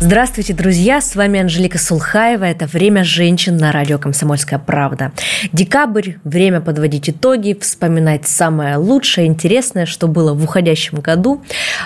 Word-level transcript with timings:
Здравствуйте, 0.00 0.52
друзья! 0.52 1.00
С 1.00 1.14
вами 1.14 1.40
Анжелика 1.40 1.78
Сулхаева. 1.78 2.44
Это 2.44 2.66
«Время 2.66 3.04
женщин» 3.04 3.56
на 3.56 3.70
радио 3.70 3.98
«Комсомольская 3.98 4.58
правда». 4.58 5.12
Декабрь– 5.52 6.14
время 6.24 6.60
подводить 6.60 7.08
итоги, 7.08 7.56
вспоминать 7.60 8.26
самое 8.26 8.76
лучшее, 8.76 9.26
интересное, 9.28 9.86
что 9.86 10.08
было 10.08 10.34
в 10.34 10.42
уходящем 10.42 11.00
году. 11.00 11.42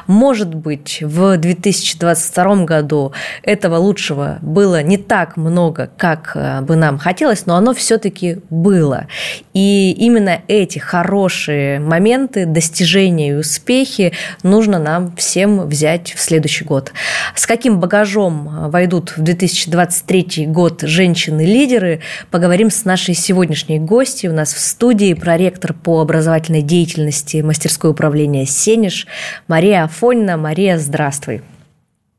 Может 0.07 0.54
быть, 0.54 1.03
в 1.03 1.36
2022 1.36 2.64
году 2.64 3.12
этого 3.43 3.77
лучшего 3.77 4.38
было 4.41 4.82
не 4.82 4.96
так 4.96 5.36
много, 5.36 5.91
как 5.98 6.32
э, 6.34 6.62
бы 6.62 6.77
нам 6.77 6.98
хотелось, 6.98 7.45
но 7.45 7.57
оно 7.57 7.75
все-таки 7.75 8.38
было. 8.48 9.07
И 9.53 9.93
именно 9.93 10.40
эти 10.48 10.79
хорошие 10.79 11.81
моменты, 11.81 12.46
достижения 12.46 13.31
и 13.31 13.34
успехи 13.34 14.12
нужно 14.43 14.79
нам 14.79 15.14
всем 15.17 15.67
взять 15.68 16.14
в 16.14 16.20
следующий 16.20 16.64
год. 16.64 16.93
С 17.34 17.46
каким 17.46 17.79
багажом 17.79 17.96
багажом 17.96 18.49
э, 18.49 18.68
войдут 18.68 19.17
в 19.17 19.23
2023 19.23 20.46
год 20.46 20.82
женщины-лидеры. 20.82 22.00
Поговорим 22.31 22.71
с 22.71 22.85
нашей 22.85 23.14
сегодняшней 23.14 23.79
гостью. 23.79 24.32
У 24.32 24.35
нас 24.35 24.53
в 24.53 24.59
студии 24.59 25.14
проректор 25.14 25.73
по 25.73 26.01
образовательной 26.01 26.63
деятельности 26.63 27.39
мастерское 27.39 27.90
управление 27.93 28.45
«Сенеж» 28.46 29.07
Мария 29.49 29.85
Афонина. 29.85 30.37
Мария, 30.37 30.79
здравствуй. 30.79 31.43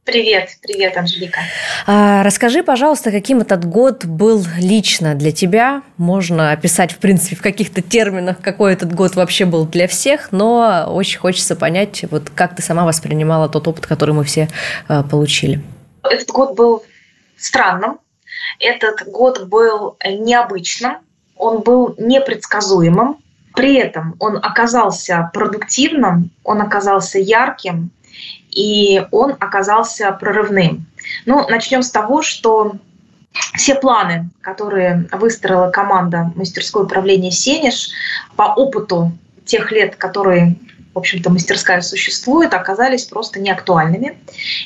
Привет, 0.07 0.51
привет, 0.61 0.95
Анжелика. 0.95 1.41
А, 1.85 2.23
расскажи, 2.23 2.63
пожалуйста, 2.63 3.11
каким 3.11 3.41
этот 3.41 3.65
год 3.65 4.05
был 4.05 4.41
лично 4.57 5.15
для 5.15 5.33
тебя? 5.33 5.81
Можно 5.97 6.53
описать, 6.53 6.93
в 6.93 6.97
принципе, 6.99 7.35
в 7.35 7.41
каких-то 7.41 7.81
терминах, 7.81 8.39
какой 8.39 8.71
этот 8.71 8.95
год 8.95 9.17
вообще 9.17 9.43
был 9.43 9.65
для 9.65 9.89
всех, 9.89 10.31
но 10.31 10.85
очень 10.87 11.19
хочется 11.19 11.57
понять, 11.57 12.05
вот 12.09 12.29
как 12.33 12.55
ты 12.55 12.61
сама 12.61 12.85
воспринимала 12.85 13.49
тот 13.49 13.67
опыт, 13.67 13.85
который 13.85 14.15
мы 14.15 14.23
все 14.23 14.47
а, 14.87 15.03
получили. 15.03 15.61
Этот 16.03 16.29
год 16.29 16.55
был 16.55 16.83
странным, 17.37 17.99
этот 18.59 19.07
год 19.07 19.47
был 19.47 19.97
необычным, 20.05 20.97
он 21.35 21.61
был 21.61 21.95
непредсказуемым, 21.97 23.17
при 23.55 23.75
этом 23.75 24.15
он 24.19 24.37
оказался 24.37 25.29
продуктивным, 25.33 26.31
он 26.43 26.61
оказался 26.61 27.19
ярким, 27.19 27.91
и 28.51 29.05
он 29.11 29.35
оказался 29.39 30.11
прорывным. 30.11 30.85
Ну, 31.25 31.47
начнем 31.47 31.83
с 31.83 31.91
того, 31.91 32.21
что 32.21 32.77
все 33.55 33.75
планы, 33.75 34.29
которые 34.41 35.07
выстроила 35.11 35.69
команда 35.69 36.31
мастерской 36.35 36.83
управления 36.83 37.31
«Сенеж» 37.31 37.89
по 38.35 38.53
опыту 38.53 39.11
тех 39.45 39.71
лет, 39.71 39.95
которые 39.95 40.55
в 40.97 40.99
общем-то, 40.99 41.29
мастерская 41.29 41.81
существует, 41.81 42.55
оказались 42.55 43.05
просто 43.05 43.39
неактуальными. 43.39 44.17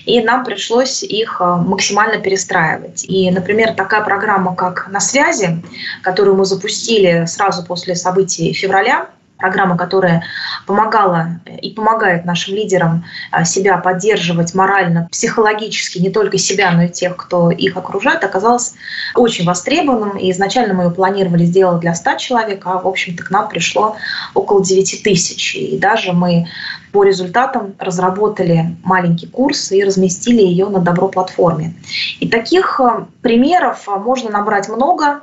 И 0.05 0.21
нам 0.21 0.45
пришлось 0.45 1.03
их 1.03 1.41
э, 1.41 1.43
максимально 1.43 2.21
перестраивать. 2.21 3.03
И, 3.03 3.29
например, 3.29 3.73
такая 3.73 4.01
программа, 4.01 4.55
как 4.55 4.87
«На 4.87 5.01
связи», 5.01 5.61
которую 6.01 6.37
мы 6.37 6.45
запустили 6.45 7.25
сразу 7.25 7.65
после 7.65 7.97
событий 7.97 8.53
февраля, 8.53 9.09
программа, 9.41 9.75
которая 9.75 10.23
помогала 10.65 11.39
и 11.61 11.71
помогает 11.71 12.23
нашим 12.25 12.55
лидерам 12.55 13.03
а, 13.31 13.43
себя 13.43 13.77
поддерживать 13.77 14.53
морально, 14.53 15.09
психологически, 15.11 15.97
не 15.97 16.09
только 16.09 16.37
себя, 16.37 16.71
но 16.71 16.83
и 16.83 16.89
тех, 16.89 17.17
кто 17.17 17.51
их 17.51 17.75
окружает, 17.75 18.23
оказалась 18.23 18.75
очень 19.15 19.45
востребованным. 19.45 20.17
И 20.17 20.31
изначально 20.31 20.73
мы 20.73 20.83
ее 20.85 20.91
планировали 20.91 21.45
сделать 21.45 21.81
для 21.81 21.95
100 21.95 22.15
человек, 22.17 22.61
а, 22.65 22.77
в 22.77 22.87
общем-то, 22.87 23.23
к 23.23 23.31
нам 23.31 23.49
пришло 23.49 23.97
около 24.33 24.63
9 24.63 25.03
тысяч. 25.03 25.55
И 25.55 25.77
даже 25.77 26.13
мы 26.13 26.47
по 26.91 27.03
результатам 27.03 27.73
разработали 27.79 28.75
маленький 28.83 29.27
курс 29.27 29.71
и 29.71 29.83
разместили 29.83 30.41
ее 30.41 30.67
на 30.67 30.79
Добро-платформе. 30.79 31.73
И 32.19 32.27
таких 32.27 32.79
а, 32.79 33.07
примеров 33.21 33.87
можно 33.87 34.29
набрать 34.29 34.69
много. 34.69 35.21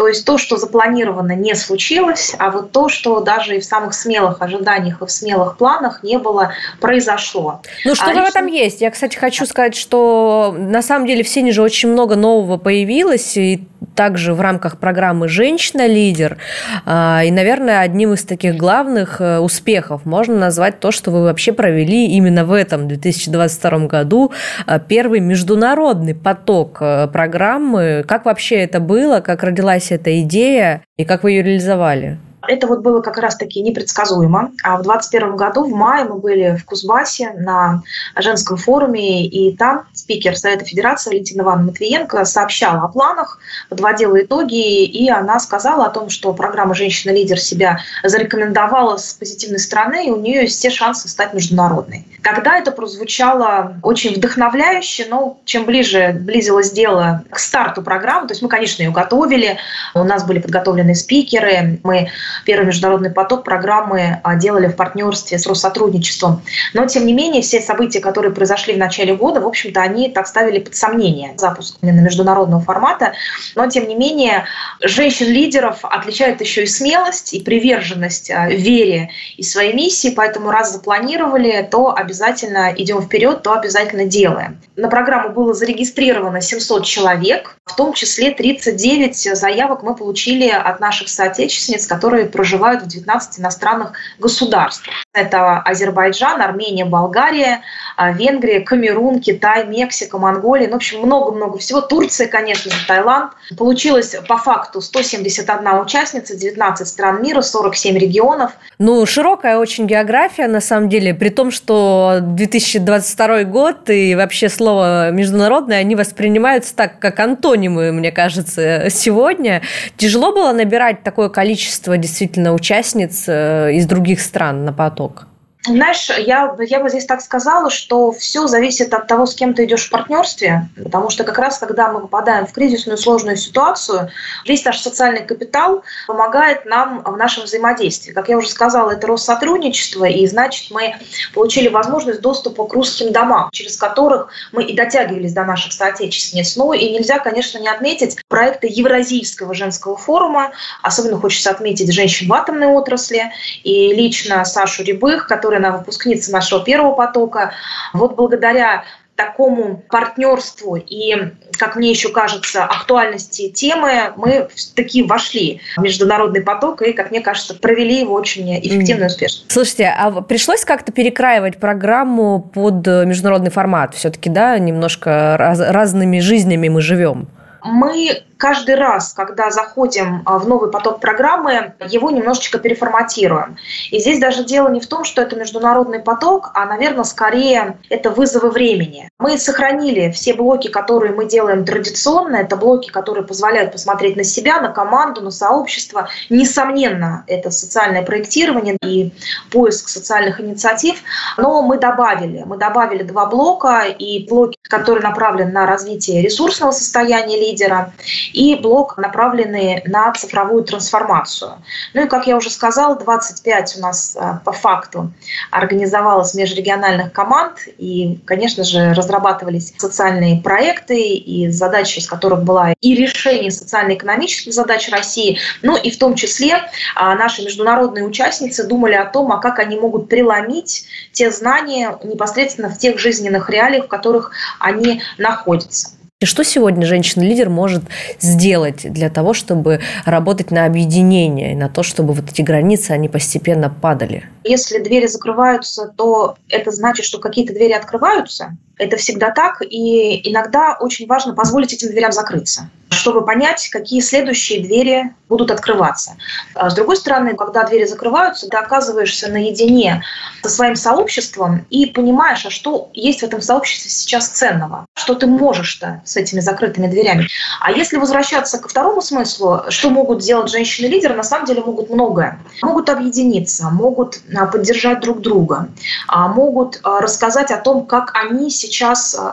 То 0.00 0.08
есть 0.08 0.24
то, 0.24 0.38
что 0.38 0.56
запланировано, 0.56 1.32
не 1.32 1.54
случилось, 1.54 2.34
а 2.38 2.50
вот 2.50 2.72
то, 2.72 2.88
что 2.88 3.20
даже 3.20 3.56
и 3.56 3.60
в 3.60 3.64
самых 3.66 3.92
смелых 3.92 4.40
ожиданиях 4.40 5.02
и 5.02 5.04
в 5.04 5.10
смелых 5.10 5.58
планах 5.58 6.02
не 6.02 6.16
было, 6.16 6.54
произошло. 6.80 7.60
Ну, 7.84 7.94
что-то 7.94 8.22
а 8.22 8.24
в 8.24 8.28
этом 8.30 8.46
есть. 8.46 8.80
Я, 8.80 8.90
кстати, 8.90 9.18
хочу 9.18 9.44
сказать, 9.44 9.74
что 9.74 10.56
на 10.56 10.80
самом 10.80 11.06
деле 11.06 11.22
в 11.22 11.28
Сене 11.28 11.52
же 11.52 11.60
очень 11.60 11.90
много 11.90 12.16
нового 12.16 12.56
появилось, 12.56 13.36
и 13.36 13.62
также 13.94 14.34
в 14.34 14.40
рамках 14.40 14.78
программы 14.78 15.28
«Женщина-лидер». 15.28 16.38
А, 16.86 17.22
и, 17.24 17.30
наверное, 17.30 17.80
одним 17.80 18.14
из 18.14 18.24
таких 18.24 18.56
главных 18.56 19.20
э, 19.20 19.38
успехов 19.38 20.04
можно 20.04 20.36
назвать 20.36 20.80
то, 20.80 20.90
что 20.90 21.10
вы 21.10 21.24
вообще 21.24 21.52
провели 21.52 22.06
именно 22.06 22.44
в 22.44 22.52
этом 22.52 22.88
2022 22.88 23.86
году 23.86 24.32
э, 24.66 24.78
первый 24.86 25.20
международный 25.20 26.14
поток 26.14 26.78
э, 26.80 27.08
программы. 27.08 28.04
Как 28.06 28.24
вообще 28.24 28.56
это 28.56 28.80
было? 28.80 29.20
Как 29.20 29.42
родилась 29.42 29.89
эта 29.92 30.20
идея? 30.22 30.82
И 30.96 31.04
как 31.04 31.22
вы 31.22 31.32
ее 31.32 31.42
реализовали? 31.42 32.18
Это 32.50 32.66
вот 32.66 32.80
было 32.80 33.00
как 33.00 33.16
раз-таки 33.16 33.60
непредсказуемо. 33.60 34.50
А 34.64 34.76
в 34.76 34.82
2021 34.82 35.36
году, 35.36 35.64
в 35.66 35.70
мае, 35.70 36.04
мы 36.04 36.16
были 36.16 36.56
в 36.56 36.64
Кузбассе 36.64 37.30
на 37.38 37.84
женском 38.16 38.56
форуме, 38.56 39.24
и 39.24 39.56
там 39.56 39.84
спикер 39.92 40.36
Совета 40.36 40.64
Федерации 40.64 41.10
Валентина 41.10 41.42
Ивановна 41.42 41.70
Матвиенко 41.70 42.24
сообщала 42.24 42.82
о 42.82 42.88
планах, 42.88 43.38
подводила 43.68 44.20
итоги, 44.20 44.84
и 44.84 45.08
она 45.08 45.38
сказала 45.38 45.86
о 45.86 45.90
том, 45.90 46.10
что 46.10 46.32
программа 46.32 46.74
«Женщина-лидер» 46.74 47.38
себя 47.38 47.78
зарекомендовала 48.02 48.96
с 48.96 49.12
позитивной 49.12 49.60
стороны, 49.60 50.08
и 50.08 50.10
у 50.10 50.16
нее 50.16 50.42
есть 50.42 50.58
все 50.58 50.70
шансы 50.70 51.08
стать 51.08 51.32
международной. 51.32 52.04
Тогда 52.24 52.58
это 52.58 52.72
прозвучало 52.72 53.76
очень 53.84 54.16
вдохновляюще, 54.16 55.06
но 55.08 55.38
чем 55.44 55.66
ближе 55.66 56.18
близилось 56.20 56.72
дело 56.72 57.22
к 57.30 57.38
старту 57.38 57.82
программы, 57.82 58.26
то 58.26 58.32
есть 58.32 58.42
мы, 58.42 58.48
конечно, 58.48 58.82
ее 58.82 58.90
готовили, 58.90 59.58
у 59.94 60.02
нас 60.02 60.24
были 60.24 60.40
подготовлены 60.40 60.96
спикеры, 60.96 61.78
мы 61.84 62.10
первый 62.44 62.66
международный 62.66 63.10
поток 63.10 63.44
программы 63.44 64.20
а, 64.22 64.36
делали 64.36 64.68
в 64.68 64.76
партнерстве 64.76 65.38
с 65.38 65.46
Россотрудничеством. 65.46 66.42
Но, 66.74 66.86
тем 66.86 67.06
не 67.06 67.12
менее, 67.12 67.42
все 67.42 67.60
события, 67.60 68.00
которые 68.00 68.32
произошли 68.32 68.74
в 68.74 68.78
начале 68.78 69.14
года, 69.14 69.40
в 69.40 69.46
общем-то, 69.46 69.80
они 69.80 70.10
так 70.10 70.26
ставили 70.26 70.58
под 70.58 70.76
сомнение 70.76 71.34
запуск 71.36 71.76
именно 71.82 72.00
международного 72.00 72.62
формата. 72.62 73.12
Но, 73.54 73.68
тем 73.68 73.88
не 73.88 73.94
менее, 73.94 74.44
женщин-лидеров 74.82 75.78
отличает 75.82 76.40
еще 76.40 76.64
и 76.64 76.66
смелость, 76.66 77.34
и 77.34 77.42
приверженность 77.42 78.30
а, 78.30 78.48
вере 78.48 79.10
и 79.36 79.42
своей 79.42 79.72
миссии, 79.72 80.12
поэтому 80.14 80.50
раз 80.50 80.72
запланировали, 80.72 81.66
то 81.70 81.94
обязательно 81.94 82.72
идем 82.76 83.02
вперед, 83.02 83.42
то 83.42 83.52
обязательно 83.52 84.04
делаем. 84.04 84.60
На 84.76 84.88
программу 84.88 85.30
было 85.30 85.54
зарегистрировано 85.54 86.40
700 86.40 86.84
человек, 86.84 87.56
в 87.64 87.76
том 87.76 87.92
числе 87.92 88.32
39 88.32 89.36
заявок 89.36 89.82
мы 89.82 89.94
получили 89.94 90.48
от 90.48 90.80
наших 90.80 91.08
соотечественниц, 91.08 91.86
которые 91.86 92.10
которые 92.10 92.29
проживают 92.30 92.82
в 92.82 92.86
19 92.86 93.40
иностранных 93.40 93.92
государствах. 94.18 94.94
Это 95.12 95.58
Азербайджан, 95.58 96.40
Армения, 96.40 96.84
Болгария, 96.84 97.62
а, 97.96 98.12
Венгрия, 98.12 98.60
Камерун, 98.60 99.20
Китай, 99.20 99.66
Мексика, 99.66 100.18
Монголия. 100.18 100.68
Ну, 100.68 100.74
в 100.74 100.76
общем, 100.76 101.00
много-много 101.00 101.58
всего. 101.58 101.80
Турция, 101.80 102.28
конечно 102.28 102.70
же, 102.70 102.86
Таиланд. 102.86 103.32
Получилось 103.58 104.14
по 104.28 104.38
факту 104.38 104.80
171 104.80 105.80
участница, 105.80 106.36
19 106.36 106.86
стран 106.86 107.22
мира, 107.22 107.42
47 107.42 107.98
регионов. 107.98 108.52
Ну, 108.78 109.04
широкая 109.04 109.58
очень 109.58 109.86
география, 109.86 110.46
на 110.46 110.60
самом 110.60 110.88
деле, 110.88 111.12
при 111.12 111.28
том, 111.28 111.50
что 111.50 112.18
2022 112.22 113.44
год 113.44 113.90
и 113.90 114.14
вообще 114.14 114.48
слово 114.48 115.10
«международное», 115.10 115.78
они 115.78 115.96
воспринимаются 115.96 116.74
так, 116.74 116.98
как 117.00 117.18
антонимы, 117.18 117.92
мне 117.92 118.12
кажется, 118.12 118.86
сегодня. 118.90 119.62
Тяжело 119.96 120.32
было 120.32 120.52
набирать 120.52 121.02
такое 121.02 121.28
количество 121.28 121.96
действительно 121.96 122.19
участниц 122.52 123.24
э, 123.28 123.72
из 123.74 123.86
других 123.86 124.20
стран 124.20 124.64
на 124.64 124.72
поток? 124.72 125.26
Знаешь, 125.66 126.08
я, 126.08 126.56
я 126.58 126.80
бы 126.80 126.88
здесь 126.88 127.04
так 127.04 127.20
сказала, 127.20 127.68
что 127.68 128.12
все 128.12 128.46
зависит 128.46 128.94
от 128.94 129.06
того, 129.06 129.26
с 129.26 129.34
кем 129.34 129.52
ты 129.52 129.66
идешь 129.66 129.86
в 129.86 129.90
партнерстве, 129.90 130.68
потому 130.82 131.10
что 131.10 131.22
как 131.22 131.38
раз 131.38 131.58
когда 131.58 131.92
мы 131.92 132.00
попадаем 132.00 132.46
в 132.46 132.52
кризисную 132.52 132.96
сложную 132.96 133.36
ситуацию, 133.36 134.08
весь 134.46 134.64
наш 134.64 134.80
социальный 134.80 135.22
капитал 135.22 135.84
помогает 136.06 136.64
нам 136.64 137.02
в 137.04 137.14
нашем 137.18 137.44
взаимодействии. 137.44 138.12
Как 138.12 138.30
я 138.30 138.38
уже 138.38 138.48
сказала, 138.48 138.92
это 138.92 139.06
Россотрудничество, 139.06 140.06
и 140.06 140.26
значит 140.26 140.70
мы 140.70 140.94
получили 141.34 141.68
возможность 141.68 142.22
доступа 142.22 142.66
к 142.66 142.72
русским 142.72 143.12
домам, 143.12 143.50
через 143.52 143.76
которых 143.76 144.28
мы 144.52 144.64
и 144.64 144.74
дотягивались 144.74 145.34
до 145.34 145.44
наших 145.44 145.74
соотечественниц. 145.74 146.56
Ну 146.56 146.72
и 146.72 146.88
нельзя, 146.88 147.18
конечно, 147.18 147.58
не 147.58 147.68
отметить 147.68 148.16
проекты 148.28 148.66
Евразийского 148.70 149.52
женского 149.52 149.98
форума, 149.98 150.52
особенно 150.82 151.20
хочется 151.20 151.50
отметить 151.50 151.92
женщин 151.92 152.28
в 152.28 152.32
атомной 152.32 152.68
отрасли, 152.68 153.30
и 153.62 153.92
лично 153.92 154.42
Сашу 154.46 154.84
Рябых, 154.84 155.26
который 155.26 155.49
которая 155.50 155.58
она 155.58 155.78
выпускница 155.78 156.32
нашего 156.32 156.64
первого 156.64 156.94
потока. 156.94 157.52
Вот 157.92 158.14
благодаря 158.14 158.84
такому 159.16 159.82
партнерству 159.90 160.76
и, 160.76 161.14
как 161.58 161.76
мне 161.76 161.90
еще 161.90 162.10
кажется, 162.10 162.64
актуальности 162.64 163.50
темы 163.50 164.12
мы 164.16 164.48
таки 164.74 165.02
вошли 165.02 165.60
в 165.76 165.82
международный 165.82 166.40
поток 166.40 166.80
и, 166.82 166.92
как 166.92 167.10
мне 167.10 167.20
кажется, 167.20 167.54
провели 167.54 168.00
его 168.00 168.14
очень 168.14 168.58
эффективно 168.60 169.04
и 169.04 169.06
успешно. 169.08 169.44
Слушайте, 169.48 169.94
а 169.94 170.22
пришлось 170.22 170.64
как-то 170.64 170.90
перекраивать 170.92 171.58
программу 171.58 172.40
под 172.40 172.86
международный 172.86 173.50
формат? 173.50 173.94
Все-таки, 173.94 174.30
да, 174.30 174.58
немножко 174.58 175.36
раз, 175.36 175.60
разными 175.60 176.20
жизнями 176.20 176.68
мы 176.68 176.80
живем. 176.80 177.28
Мы 177.62 178.22
каждый 178.40 178.74
раз, 178.74 179.12
когда 179.12 179.50
заходим 179.50 180.22
а, 180.24 180.38
в 180.38 180.48
новый 180.48 180.70
поток 180.70 180.98
программы, 180.98 181.74
его 181.86 182.10
немножечко 182.10 182.58
переформатируем. 182.58 183.56
И 183.90 184.00
здесь 184.00 184.18
даже 184.18 184.44
дело 184.44 184.68
не 184.68 184.80
в 184.80 184.86
том, 184.86 185.04
что 185.04 185.20
это 185.20 185.36
международный 185.36 186.00
поток, 186.00 186.50
а, 186.54 186.64
наверное, 186.64 187.04
скорее 187.04 187.76
это 187.90 188.10
вызовы 188.10 188.50
времени. 188.50 189.08
Мы 189.18 189.36
сохранили 189.38 190.10
все 190.10 190.32
блоки, 190.32 190.68
которые 190.68 191.12
мы 191.12 191.26
делаем 191.26 191.64
традиционно. 191.64 192.36
Это 192.36 192.56
блоки, 192.56 192.90
которые 192.90 193.24
позволяют 193.24 193.72
посмотреть 193.72 194.16
на 194.16 194.24
себя, 194.24 194.60
на 194.60 194.70
команду, 194.70 195.20
на 195.20 195.30
сообщество. 195.30 196.08
Несомненно, 196.30 197.24
это 197.26 197.50
социальное 197.50 198.02
проектирование 198.02 198.78
и 198.82 199.12
поиск 199.50 199.90
социальных 199.90 200.40
инициатив. 200.40 201.02
Но 201.36 201.60
мы 201.60 201.78
добавили, 201.78 202.42
мы 202.46 202.56
добавили 202.56 203.02
два 203.02 203.26
блока, 203.26 203.82
и 203.82 204.26
блоки, 204.26 204.56
которые 204.62 205.02
направлены 205.02 205.52
на 205.52 205.66
развитие 205.66 206.22
ресурсного 206.22 206.70
состояния 206.70 207.36
лидера, 207.38 207.92
и 208.32 208.54
блок, 208.54 208.96
направленный 208.98 209.82
на 209.86 210.12
цифровую 210.12 210.64
трансформацию. 210.64 211.52
Ну 211.94 212.04
и, 212.04 212.08
как 212.08 212.26
я 212.26 212.36
уже 212.36 212.50
сказала, 212.50 212.96
25 212.96 213.76
у 213.78 213.80
нас 213.80 214.16
а, 214.18 214.40
по 214.44 214.52
факту 214.52 215.12
организовалось 215.50 216.34
межрегиональных 216.34 217.12
команд, 217.12 217.68
и, 217.78 218.18
конечно 218.24 218.64
же, 218.64 218.94
разрабатывались 218.94 219.74
социальные 219.76 220.42
проекты, 220.42 221.00
и 221.00 221.48
задача 221.48 222.00
из 222.00 222.06
которых 222.06 222.44
была 222.44 222.74
и 222.80 222.94
решение 222.94 223.50
социально-экономических 223.50 224.52
задач 224.52 224.88
России, 224.90 225.38
ну 225.62 225.76
и 225.76 225.90
в 225.90 225.98
том 225.98 226.14
числе 226.14 226.62
а, 226.94 227.14
наши 227.14 227.42
международные 227.42 228.04
участницы 228.04 228.66
думали 228.66 228.94
о 228.94 229.04
том, 229.04 229.32
а 229.32 229.38
как 229.38 229.58
они 229.58 229.76
могут 229.76 230.08
преломить 230.08 230.86
те 231.12 231.30
знания 231.30 231.98
непосредственно 232.04 232.68
в 232.68 232.78
тех 232.78 232.98
жизненных 232.98 233.50
реалиях, 233.50 233.86
в 233.86 233.88
которых 233.88 234.32
они 234.58 235.02
находятся. 235.18 235.99
И 236.22 236.26
что 236.26 236.44
сегодня 236.44 236.84
женщина-лидер 236.84 237.48
может 237.48 237.82
сделать 238.20 238.92
для 238.92 239.08
того, 239.08 239.32
чтобы 239.32 239.80
работать 240.04 240.50
на 240.50 240.66
объединение, 240.66 241.56
на 241.56 241.70
то, 241.70 241.82
чтобы 241.82 242.12
вот 242.12 242.30
эти 242.30 242.42
границы, 242.42 242.90
они 242.90 243.08
постепенно 243.08 243.70
падали? 243.70 244.24
Если 244.44 244.80
двери 244.80 245.06
закрываются, 245.06 245.94
то 245.96 246.36
это 246.50 246.72
значит, 246.72 247.06
что 247.06 247.20
какие-то 247.20 247.54
двери 247.54 247.72
открываются. 247.72 248.54
Это 248.80 248.96
всегда 248.96 249.30
так, 249.30 249.60
и 249.60 250.30
иногда 250.30 250.74
очень 250.80 251.06
важно 251.06 251.34
позволить 251.34 251.74
этим 251.74 251.88
дверям 251.88 252.12
закрыться 252.12 252.70
чтобы 253.00 253.24
понять, 253.24 253.68
какие 253.70 254.00
следующие 254.00 254.62
двери 254.62 255.14
будут 255.28 255.50
открываться. 255.50 256.16
А 256.54 256.68
с 256.68 256.74
другой 256.74 256.96
стороны, 256.96 257.34
когда 257.34 257.62
двери 257.64 257.84
закрываются, 257.84 258.48
ты 258.48 258.56
оказываешься 258.56 259.30
наедине 259.30 260.02
со 260.42 260.50
своим 260.50 260.74
сообществом 260.74 261.64
и 261.70 261.86
понимаешь, 261.86 262.44
а 262.44 262.50
что 262.50 262.90
есть 262.92 263.20
в 263.20 263.22
этом 263.22 263.40
сообществе 263.40 263.90
сейчас 263.90 264.28
ценного, 264.28 264.86
что 264.98 265.14
ты 265.14 265.26
можешь-то 265.26 266.02
с 266.04 266.16
этими 266.16 266.40
закрытыми 266.40 266.88
дверями. 266.88 267.28
А 267.60 267.70
если 267.70 267.96
возвращаться 267.96 268.58
ко 268.58 268.68
второму 268.68 269.00
смыслу, 269.00 269.62
что 269.68 269.90
могут 269.90 270.18
делать 270.18 270.50
женщины-лидеры, 270.50 271.14
на 271.14 271.22
самом 271.22 271.46
деле 271.46 271.62
могут 271.62 271.90
многое. 271.90 272.40
Могут 272.62 272.90
объединиться, 272.90 273.70
могут 273.70 274.20
а, 274.36 274.46
поддержать 274.46 275.00
друг 275.00 275.20
друга, 275.20 275.68
а, 276.08 276.28
могут 276.28 276.80
рассказать 276.82 277.50
о 277.50 277.56
том, 277.56 277.86
как 277.86 278.12
они 278.14 278.50
сейчас 278.50 278.69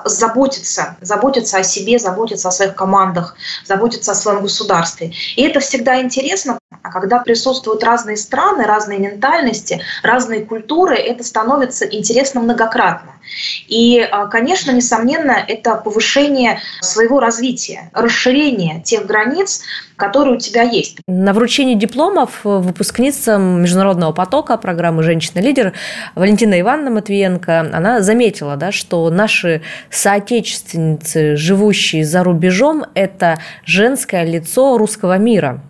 заботятся, 0.05 0.97
заботятся 1.01 1.57
о 1.57 1.63
себе, 1.63 1.99
заботятся 1.99 2.49
о 2.49 2.51
своих 2.51 2.75
командах, 2.75 3.35
заботиться 3.65 4.11
о 4.11 4.15
своем 4.15 4.41
государстве. 4.41 5.13
И 5.35 5.43
это 5.43 5.59
всегда 5.59 6.01
интересно, 6.01 6.56
а 6.81 6.91
когда 6.91 7.19
присутствуют 7.19 7.83
разные 7.83 8.17
страны, 8.17 8.65
разные 8.65 8.99
ментальности, 8.99 9.81
разные 10.03 10.41
культуры, 10.45 10.95
это 10.95 11.23
становится 11.23 11.85
интересно 11.85 12.41
многократно. 12.41 13.13
И, 13.67 13.99
а, 13.99 14.27
конечно, 14.27 14.71
несомненно, 14.71 15.35
это 15.47 15.75
повышение 15.75 16.59
своего 16.81 17.19
развития, 17.19 17.89
расширение 17.93 18.81
тех 18.81 19.05
границ, 19.05 19.61
которые 19.95 20.35
у 20.35 20.39
тебя 20.39 20.61
есть. 20.61 20.99
На 21.07 21.33
вручении 21.33 21.75
дипломов 21.75 22.41
выпускницам 22.43 23.61
международного 23.61 24.11
потока 24.11 24.57
программы 24.57 25.03
«Женщина-лидер» 25.03 25.73
Валентина 26.15 26.59
Ивановна 26.59 26.91
Матвиенко, 26.91 27.71
она 27.73 28.01
заметила, 28.01 28.55
да, 28.55 28.71
что 28.71 29.09
наши 29.09 29.61
соотечественницы, 29.89 31.35
живущие 31.35 32.05
за 32.05 32.23
рубежом, 32.23 32.85
это 32.93 33.39
женское 33.65 34.23
лицо 34.23 34.77
русского 34.77 35.17
мира. 35.17 35.61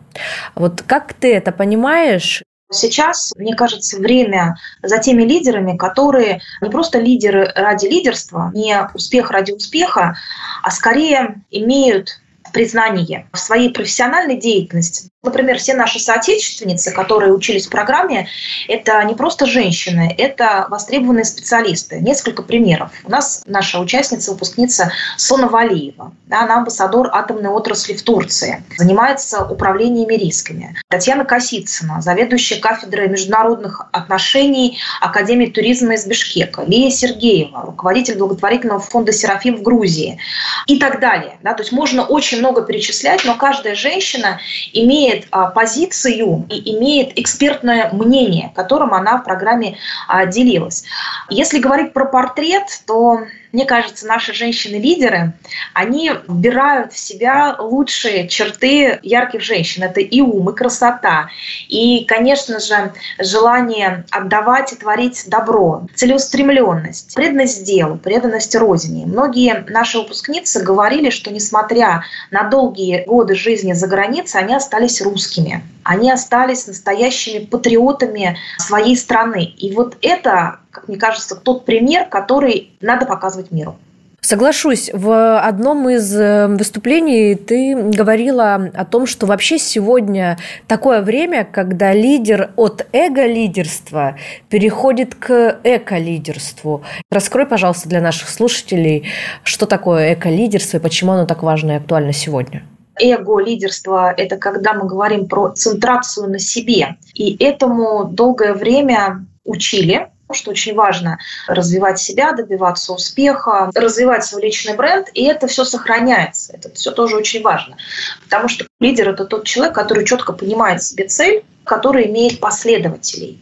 Вот 0.56 0.84
как 0.86 1.14
ты 1.14 1.36
это 1.36 1.52
понимаешь? 1.52 2.44
Сейчас, 2.70 3.32
мне 3.38 3.56
кажется, 3.56 3.98
время 3.98 4.58
за 4.84 4.98
теми 4.98 5.24
лидерами, 5.24 5.78
которые 5.78 6.42
не 6.62 6.70
просто 6.70 7.00
лидеры 7.00 7.52
ради 7.56 7.88
лидерства, 7.88 8.52
не 8.54 8.78
успех 8.94 9.32
ради 9.32 9.54
успеха, 9.54 10.18
а 10.64 10.72
скорее 10.72 11.42
имеют 11.50 12.20
признание 12.58 13.28
в 13.32 13.38
своей 13.38 13.70
профессиональной 13.70 14.36
деятельности. 14.36 15.12
Например, 15.22 15.60
все 15.60 15.76
наши 15.76 16.00
соотечественницы, 16.00 16.92
которые 16.92 17.32
учились 17.32 17.68
в 17.68 17.70
программе, 17.70 18.28
это 18.68 19.04
не 19.04 19.14
просто 19.14 19.46
женщины, 19.46 20.16
это 20.18 20.66
востребованные 20.70 21.26
специалисты. 21.26 22.00
Несколько 22.00 22.42
примеров. 22.42 22.92
У 23.04 23.12
нас 23.12 23.44
наша 23.46 23.80
участница, 23.80 24.32
выпускница 24.32 24.92
Сона 25.18 25.48
Валиева. 25.48 26.14
Она 26.32 26.58
амбассадор 26.58 27.10
атомной 27.14 27.50
отрасли 27.50 27.94
в 27.94 28.02
Турции. 28.02 28.64
Занимается 28.78 29.44
управлениями 29.44 30.16
рисками. 30.16 30.76
Татьяна 30.88 31.26
Косицына, 31.26 32.02
заведующая 32.02 32.60
кафедрой 32.60 33.10
международных 33.10 33.88
отношений 33.92 34.80
Академии 35.02 35.48
туризма 35.48 35.94
из 35.94 36.08
Бишкека. 36.08 36.64
Лия 36.66 36.90
Сергеева, 36.90 37.64
руководитель 37.66 38.18
благотворительного 38.18 38.80
фонда 38.80 39.12
«Серафим» 39.12 39.58
в 39.58 39.62
Грузии. 39.62 40.20
И 40.68 40.80
так 40.80 41.00
далее. 41.00 41.38
Да, 41.44 41.54
то 41.54 41.64
есть 41.64 41.72
можно 41.72 42.06
очень 42.06 42.40
много 42.40 42.47
перечислять, 42.66 43.24
но 43.26 43.36
каждая 43.36 43.76
женщина 43.76 44.40
имеет 44.74 44.98
имеет 45.08 45.28
а, 45.32 45.48
позицию 45.48 46.46
и 46.50 46.76
имеет 46.76 47.18
экспертное 47.20 47.90
мнение, 47.92 48.52
которым 48.56 48.94
она 48.94 49.18
в 49.18 49.24
программе 49.24 49.78
а, 50.08 50.26
делилась. 50.26 50.84
Если 51.30 51.60
говорить 51.60 51.94
про 51.94 52.06
портрет, 52.06 52.64
то 52.86 53.22
мне 53.52 53.66
кажется, 53.66 54.06
наши 54.08 54.34
женщины-лидеры, 54.34 55.34
они 55.74 56.12
вбирают 56.28 56.94
в 56.94 57.00
себя 57.00 57.56
лучшие 57.60 58.28
черты 58.28 59.00
ярких 59.04 59.42
женщин. 59.42 59.84
Это 59.84 60.02
и 60.02 60.22
ум, 60.22 60.50
и 60.50 60.56
красота, 60.56 61.30
и, 61.68 62.06
конечно 62.06 62.60
же, 62.60 62.94
желание 63.20 64.06
отдавать 64.12 64.74
и 64.74 64.76
творить 64.76 65.24
добро, 65.28 65.88
целеустремленность, 65.96 67.16
преданность 67.16 67.64
делу, 67.64 67.98
преданность 67.98 68.56
родине. 68.56 69.06
Многие 69.06 69.66
наши 69.70 69.98
выпускницы 69.98 70.64
говорили, 70.64 71.10
что 71.10 71.32
несмотря 71.32 72.04
на 72.32 72.44
долгие 72.44 73.06
годы 73.06 73.36
жизни 73.36 73.74
за 73.74 73.88
границей, 73.88 74.42
они 74.42 74.56
остались 74.56 75.02
русскими. 75.02 75.64
Они 75.84 76.12
остались 76.12 76.68
настоящими 76.68 77.46
патриотами 77.46 78.38
своей 78.58 78.98
страны. 78.98 79.46
И 79.58 79.74
вот 79.74 79.96
это 80.02 80.60
как 80.78 80.88
мне 80.88 80.98
кажется, 80.98 81.36
тот 81.36 81.66
пример, 81.66 82.06
который 82.06 82.72
надо 82.82 83.08
показывать 83.08 83.52
миру. 83.52 83.78
Соглашусь. 84.22 84.92
В 84.94 85.40
одном 85.40 85.90
из 85.90 86.14
э, 86.16 86.48
выступлений 86.48 87.34
ты 87.36 87.76
говорила 87.76 88.56
о 88.56 88.86
том, 88.86 89.08
что 89.08 89.26
вообще 89.26 89.58
сегодня 89.58 90.38
такое 90.68 91.02
время, 91.02 91.48
когда 91.50 91.94
лидер 91.94 92.52
от 92.58 92.86
эго-лидерства 92.94 94.18
переходит 94.50 95.16
к 95.16 95.60
эко-лидерству. 95.64 96.84
Раскрой, 97.10 97.48
пожалуйста, 97.48 97.90
для 97.90 98.02
наших 98.02 98.30
слушателей, 98.30 99.08
что 99.44 99.66
такое 99.66 100.14
эко-лидерство 100.14 100.78
и 100.78 100.82
почему 100.82 101.14
оно 101.14 101.26
так 101.26 101.42
важно 101.42 101.72
и 101.72 101.76
актуально 101.76 102.14
сегодня. 102.14 102.64
Эго-лидерство– 103.00 104.14
это 104.18 104.38
когда 104.38 104.74
мы 104.74 104.88
говорим 104.88 105.28
про 105.28 105.50
центрацию 105.50 106.30
на 106.30 106.40
себе. 106.40 106.98
И 107.14 107.36
этому 107.44 108.06
долгое 108.06 108.54
время 108.54 109.26
учили, 109.46 110.10
что 110.34 110.52
очень 110.52 110.76
важно 110.76 111.20
развивать 111.48 112.00
себя, 112.00 112.34
добиваться 112.34 112.94
успеха, 112.94 113.72
развивать 113.74 114.26
свой 114.26 114.44
личный 114.44 114.76
бренд, 114.76 115.08
и 115.14 115.24
это 115.26 115.48
все 115.48 115.64
сохраняется. 115.64 116.54
Это 116.54 116.70
все 116.74 116.92
тоже 116.92 117.16
очень 117.16 117.42
важно. 117.42 117.78
Потому 118.24 118.50
что 118.50 118.66
лидер– 118.80 119.10
это 119.12 119.26
тот 119.26 119.46
человек, 119.46 119.76
который 119.76 120.06
четко 120.06 120.34
понимает 120.34 120.84
себе 120.84 121.08
цель, 121.08 121.44
который 121.64 122.08
имеет 122.08 122.40
последователей. 122.40 123.40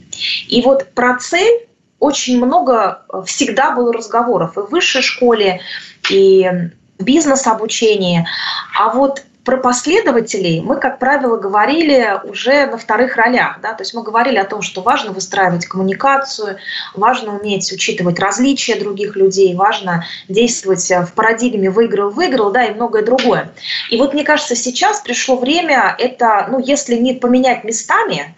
И 0.47 0.61
вот 0.61 0.91
про 0.93 1.17
цель 1.17 1.67
очень 1.99 2.37
много 2.43 3.03
всегда 3.25 3.71
было 3.71 3.93
разговоров 3.93 4.57
и 4.57 4.61
в 4.61 4.69
высшей 4.69 5.01
школе, 5.01 5.61
и 6.09 6.49
в 6.99 7.03
бизнес-обучении. 7.03 8.27
А 8.77 8.89
вот 8.89 9.23
про 9.45 9.57
последователей 9.57 10.59
мы, 10.59 10.77
как 10.77 10.97
правило, 10.97 11.37
говорили 11.37 12.19
уже 12.23 12.65
на 12.65 12.77
вторых 12.77 13.15
ролях. 13.15 13.59
Да? 13.61 13.73
То 13.73 13.83
есть 13.83 13.93
мы 13.93 14.01
говорили 14.01 14.37
о 14.37 14.43
том, 14.43 14.63
что 14.63 14.81
важно 14.81 15.11
выстраивать 15.11 15.67
коммуникацию, 15.67 16.57
важно 16.95 17.37
уметь 17.37 17.71
учитывать 17.71 18.19
различия 18.19 18.75
других 18.75 19.15
людей, 19.15 19.55
важно 19.55 20.03
действовать 20.27 20.89
в 20.89 21.13
парадигме 21.13 21.69
«выиграл-выиграл», 21.69 22.51
да, 22.51 22.65
и 22.65 22.73
многое 22.73 23.03
другое. 23.03 23.51
И 23.91 23.97
вот 23.97 24.13
мне 24.13 24.23
кажется, 24.23 24.55
сейчас 24.55 24.99
пришло 25.01 25.37
время 25.37 25.95
это, 25.99 26.47
ну, 26.49 26.59
если 26.59 26.95
не 26.95 27.13
поменять 27.13 27.63
местами, 27.63 28.35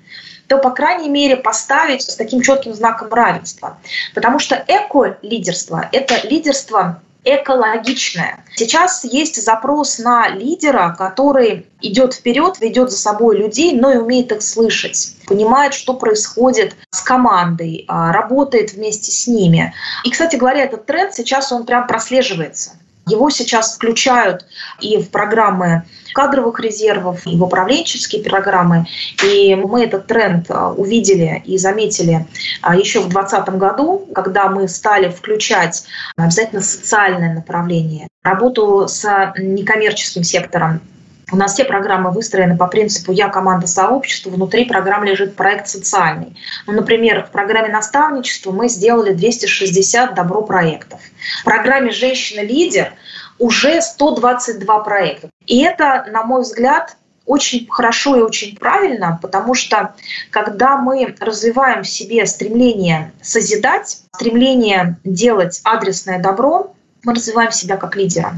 то, 0.48 0.58
по 0.58 0.72
крайней 0.72 1.10
мере, 1.10 1.38
поставить 1.38 2.02
с 2.02 2.16
таким 2.16 2.42
четким 2.42 2.74
знаком 2.74 3.14
равенства. 3.14 3.78
Потому 4.14 4.40
что 4.40 4.62
эко-лидерство– 4.68 5.88
это 5.92 6.28
лидерство 6.28 7.02
экологичное. 7.28 8.44
Сейчас 8.56 9.04
есть 9.04 9.44
запрос 9.44 10.00
на 10.00 10.30
лидера, 10.30 10.96
который 10.98 11.68
идет 11.82 12.14
вперед, 12.14 12.60
ведет 12.62 12.90
за 12.90 12.98
собой 12.98 13.38
людей, 13.38 13.74
но 13.74 13.92
и 13.92 13.98
умеет 13.98 14.32
их 14.32 14.42
слышать, 14.42 15.16
понимает, 15.28 15.74
что 15.74 15.94
происходит 15.94 16.76
с 16.92 17.02
командой, 17.02 17.86
а, 17.88 18.14
работает 18.14 18.74
вместе 18.74 19.12
с 19.12 19.28
ними. 19.28 19.74
И, 20.06 20.10
кстати 20.10 20.38
говоря, 20.38 20.64
этот 20.64 20.86
тренд 20.86 21.14
сейчас 21.14 21.52
он 21.52 21.66
прям 21.66 21.86
прослеживается. 21.86 22.72
Его 23.08 23.30
сейчас 23.30 23.76
включают 23.76 24.46
и 24.80 24.98
в 24.98 25.10
программы 25.10 25.84
кадровых 26.14 26.60
резервов, 26.60 27.26
и 27.26 27.36
в 27.36 27.44
управленческие 27.44 28.24
программы. 28.24 28.86
И 29.24 29.56
мы 29.56 29.84
этот 29.84 30.08
тренд 30.08 30.50
а, 30.50 30.72
увидели 30.72 31.42
и 31.46 31.58
заметили 31.58 32.26
а, 32.62 32.76
еще 32.76 33.00
в 33.00 33.10
2020 33.10 33.50
году, 33.58 34.08
когда 34.14 34.50
мы 34.50 34.68
стали 34.68 35.10
включать 35.10 35.86
обязательно 36.18 36.62
социальное 36.62 37.34
направление, 37.34 38.08
работу 38.24 38.88
с 38.88 39.34
некоммерческим 39.38 40.24
сектором, 40.24 40.82
у 41.32 41.36
нас 41.36 41.54
все 41.54 41.66
программы 41.66 42.12
выстроены 42.12 42.58
по 42.58 42.68
принципу 42.68 43.12
«я 43.12 43.28
команда 43.28 43.68
сообщества», 43.68 44.30
внутри 44.30 44.66
программы 44.66 45.08
лежит 45.08 45.36
проект 45.36 45.68
социальный. 45.68 46.38
Ну, 46.66 46.74
например, 46.74 47.26
в 47.26 47.32
программе 47.32 47.70
наставничества 47.70 48.52
мы 48.52 48.70
сделали 48.70 49.14
260 49.14 50.16
добро 50.16 50.42
проектов. 50.42 51.02
В 51.42 51.44
программе 51.44 51.92
«Женщина-лидер» 51.92 52.94
уже 53.40 53.82
122 53.82 54.80
проекта. 54.80 55.30
И 55.46 55.62
это, 55.62 56.06
на 56.12 56.24
мой 56.24 56.42
взгляд, 56.42 56.96
очень 57.26 57.68
хорошо 57.70 58.16
и 58.16 58.22
очень 58.22 58.56
правильно, 58.56 59.20
потому 59.22 59.54
что 59.54 59.94
когда 60.32 60.78
мы 60.78 61.14
развиваем 61.20 61.84
в 61.84 61.90
себе 61.90 62.26
стремление 62.26 63.12
созидать, 63.22 64.00
стремление 64.16 64.98
делать 65.04 65.60
адресное 65.66 66.20
добро, 66.20 66.74
мы 67.08 67.16
развиваем 67.16 67.52
себя 67.52 67.78
как 67.78 67.96
лидера. 67.96 68.36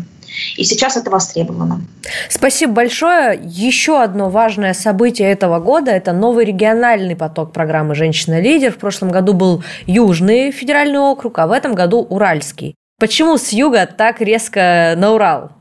И 0.56 0.64
сейчас 0.64 0.96
это 0.96 1.10
востребовано. 1.10 1.82
Спасибо 2.30 2.74
большое. 2.74 3.40
Еще 3.44 4.02
одно 4.02 4.30
важное 4.30 4.74
событие 4.74 5.32
этого 5.32 5.60
года– 5.60 5.92
это 5.92 6.14
новый 6.14 6.46
региональный 6.46 7.16
поток 7.16 7.52
программы 7.52 7.96
«Женщина-лидер». 7.96 8.72
В 8.72 8.78
прошлом 8.78 9.10
году 9.10 9.34
был 9.34 9.64
Южный 9.88 10.52
федеральный 10.52 11.00
округ, 11.00 11.40
а 11.40 11.48
в 11.48 11.52
этом 11.52 11.74
году 11.74 12.06
Уральский. 12.10 12.76
Почему 13.00 13.38
с 13.38 13.50
юга 13.50 13.88
так 13.88 14.22
резко 14.22 14.94
на 14.98 15.14
Урал? 15.14 15.52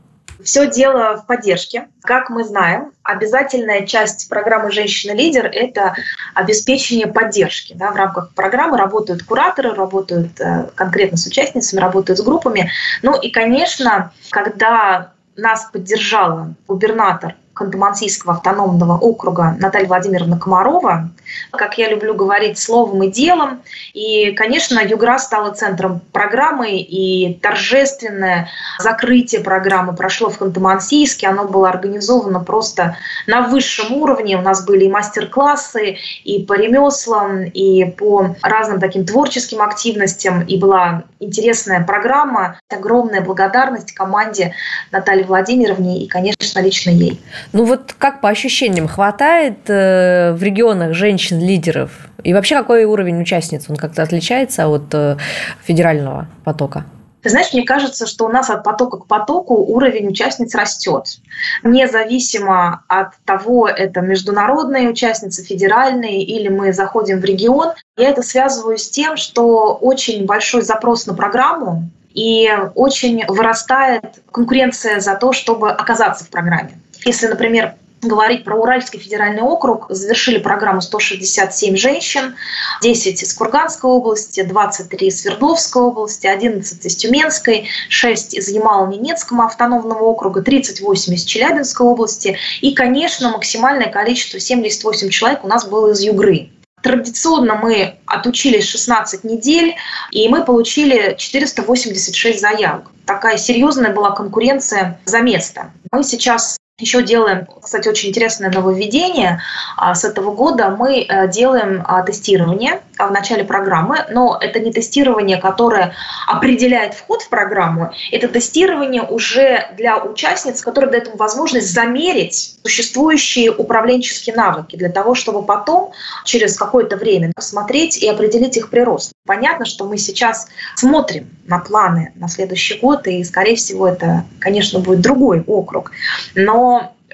Все 0.43 0.71
дело 0.71 1.17
в 1.17 1.27
поддержке. 1.27 1.89
Как 2.03 2.31
мы 2.31 2.45
знаем, 2.45 2.93
обязательная 3.03 3.87
часть 3.87 4.29
программы 4.29 4.71
«Женщина-лидер»– 4.71 5.47
это 5.53 5.95
обеспечение 6.35 7.09
поддержки. 7.09 7.75
Да, 7.75 7.91
в 7.91 7.97
рамках 7.97 8.35
программы 8.35 8.79
работают 8.79 9.25
кураторы, 9.25 9.75
работают 9.75 10.41
э, 10.41 10.71
конкретно 10.75 11.17
с 11.17 11.27
участницами, 11.27 11.81
работают 11.81 12.19
с 12.19 12.23
группами. 12.23 12.71
Ну 13.03 13.21
и, 13.21 13.31
конечно, 13.31 14.13
когда 14.31 15.13
нас 15.37 15.69
поддержала 15.73 16.55
губернатор 16.67 17.35
Ханты-Мансийского 17.59 18.33
автономного 18.33 18.97
округа 18.99 19.57
Наталья 19.59 19.89
Владимировна 19.89 20.39
Комарова, 20.39 21.11
как 21.51 21.79
я 21.79 21.91
люблю 21.91 22.15
говорить, 22.15 22.59
словом 22.59 23.03
и 23.03 23.11
делом. 23.11 23.63
И, 23.93 24.33
конечно, 24.33 24.81
Югра 24.81 25.19
стала 25.19 25.51
центром 25.51 26.01
программы, 26.13 26.79
и 26.79 27.35
торжественное 27.43 28.49
закрытие 28.79 29.43
программы 29.43 29.95
прошло 29.95 30.31
в 30.31 30.41
Ханты-Мансийске. 30.41 31.27
Оно 31.27 31.45
было 31.45 31.69
организовано 31.69 32.41
просто 32.41 32.97
на 33.27 33.43
высшем 33.43 33.93
уровне. 33.93 34.37
У 34.37 34.43
нас 34.43 34.65
были 34.65 34.85
и 34.85 34.89
мастер-классы, 34.89 35.99
и 36.25 36.45
по 36.45 36.55
ремеслам, 36.55 37.45
и 37.45 37.85
по 37.85 38.37
разным 38.43 38.81
таким 38.81 39.05
творческим 39.05 39.63
активностям. 39.63 40.43
И 40.43 40.59
была 40.59 41.05
интересная 41.21 41.85
программа. 41.85 42.59
Огромная 42.71 43.21
благодарность 43.21 43.93
команде 43.93 44.55
Натальи 44.91 45.25
Владимировне 45.25 46.05
и, 46.05 46.09
конечно, 46.09 46.61
лично 46.61 46.91
ей. 46.91 47.21
Ну 47.53 47.65
вот 47.65 47.95
как 47.97 48.21
по 48.21 48.29
ощущениям, 48.29 48.89
хватает 48.89 49.59
э, 49.69 50.33
в 50.33 50.43
регионах 50.43 50.95
женщин-лидеров? 50.95 51.91
И 52.23 52.35
вообще 52.35 52.57
какой 52.57 52.85
уровень 52.85 53.21
участниц? 53.21 53.67
Он 53.69 53.77
как-то 53.77 54.03
отличается 54.03 54.69
от 54.69 54.93
э, 54.93 55.17
федерального 55.63 56.29
потока? 56.45 56.85
Ты 57.23 57.31
знаешь, 57.31 57.53
мне 57.53 57.65
кажется, 57.65 58.07
что 58.07 58.27
у 58.27 58.29
нас 58.29 58.49
от 58.49 58.63
потока 58.63 58.99
к 58.99 59.07
потоку 59.07 59.55
уровень 59.55 60.09
участниц 60.09 60.55
растет. 60.55 61.19
Независимо 61.65 62.85
от 62.87 63.15
того, 63.25 63.69
это 63.69 64.01
международные 64.01 64.89
участницы, 64.89 65.43
федеральные, 65.43 66.23
или 66.23 66.49
мы 66.49 66.73
заходим 66.73 67.21
в 67.21 67.25
регион, 67.25 67.73
я 67.97 68.11
это 68.11 68.23
связываю 68.23 68.79
с 68.79 68.89
тем, 68.89 69.17
что 69.17 69.75
очень 69.75 70.27
большой 70.27 70.63
запрос 70.63 71.07
на 71.07 71.15
программу, 71.15 71.91
и 72.15 72.51
очень 72.75 73.25
вырастает 73.27 74.21
конкуренция 74.31 75.01
за 75.01 75.15
то, 75.17 75.33
чтобы 75.33 75.71
оказаться 75.71 76.25
в 76.25 76.31
программе. 76.31 76.81
Если, 77.05 77.27
например, 77.27 77.75
говорить 78.03 78.45
про 78.45 78.57
Уральский 78.57 78.99
федеральный 78.99 79.43
округ, 79.43 79.87
завершили 79.89 80.39
программу 80.39 80.81
167 80.81 81.77
женщин, 81.77 82.37
10 82.83 83.23
из 83.23 83.33
Курганской 83.35 83.91
области, 83.91 84.43
23 84.43 85.09
из 85.09 85.23
Свердловской 85.23 85.83
области, 85.83 86.27
11 86.27 86.85
из 86.85 86.97
Тюменской, 86.97 87.69
6 87.89 88.35
из 88.35 88.49
Ямало-Ненецкого 88.49 89.47
автономного 89.47 90.05
округа, 90.05 90.43
38 90.43 91.15
из 91.15 91.25
Челябинской 91.25 91.87
области 91.87 92.39
и, 92.61 92.75
конечно, 92.75 93.31
максимальное 93.31 93.91
количество 93.91 94.39
78 94.39 95.09
человек 95.11 95.45
у 95.45 95.49
нас 95.49 95.67
было 95.67 95.93
из 95.93 96.01
Югры. 96.01 96.51
Традиционно 96.81 97.57
мы 97.57 97.99
отучились 98.07 98.65
16 98.65 99.25
недель, 99.25 99.75
и 100.13 100.29
мы 100.29 100.45
получили 100.45 101.17
486 101.19 102.41
заявок. 102.41 102.93
Такая 103.05 103.37
серьезная 103.37 103.93
была 103.93 104.13
конкуренция 104.13 105.01
за 105.05 105.21
место. 105.21 105.73
Мы 105.91 106.05
сейчас 106.05 106.57
еще 106.79 107.03
делаем, 107.03 107.47
кстати, 107.61 107.89
очень 107.89 108.11
интересное 108.11 108.51
нововведение. 108.51 109.43
А, 109.77 109.95
с 109.97 110.05
этого 110.05 110.33
года 110.33 110.71
мы 110.71 111.01
э, 111.03 111.29
делаем 111.29 111.83
а, 111.85 112.03
тестирование 112.03 112.81
в 112.97 113.11
начале 113.11 113.43
программы, 113.45 114.07
но 114.11 114.39
это 114.41 114.61
не 114.61 114.73
тестирование, 114.73 115.39
которое 115.39 115.95
определяет 116.29 116.95
вход 116.95 117.23
в 117.23 117.29
программу, 117.29 117.93
это 118.13 118.29
тестирование 118.29 119.03
уже 119.03 119.69
для 119.77 119.99
участниц, 119.99 120.61
которое 120.61 120.91
дает 120.91 121.09
им 121.09 121.17
возможность 121.17 121.73
замерить 121.73 122.57
существующие 122.63 123.51
управленческие 123.53 124.35
навыки 124.35 124.77
для 124.77 124.91
того, 124.91 125.15
чтобы 125.15 125.43
потом 125.43 125.93
через 126.25 126.57
какое-то 126.57 126.97
время 126.97 127.33
посмотреть 127.35 128.03
и 128.03 128.09
определить 128.09 128.57
их 128.57 128.71
прирост. 128.71 129.13
Понятно, 129.27 129.65
что 129.65 129.85
мы 129.85 129.99
сейчас 129.99 130.49
смотрим 130.75 131.29
на 131.47 131.59
планы 131.59 132.13
на 132.17 132.29
следующий 132.29 132.79
год, 132.79 133.07
и, 133.07 133.23
скорее 133.25 133.57
всего, 133.57 133.89
это, 133.89 134.25
конечно, 134.41 134.81
будет 134.81 135.01
другой 135.01 135.43
округ, 135.47 135.93
но 136.35 136.68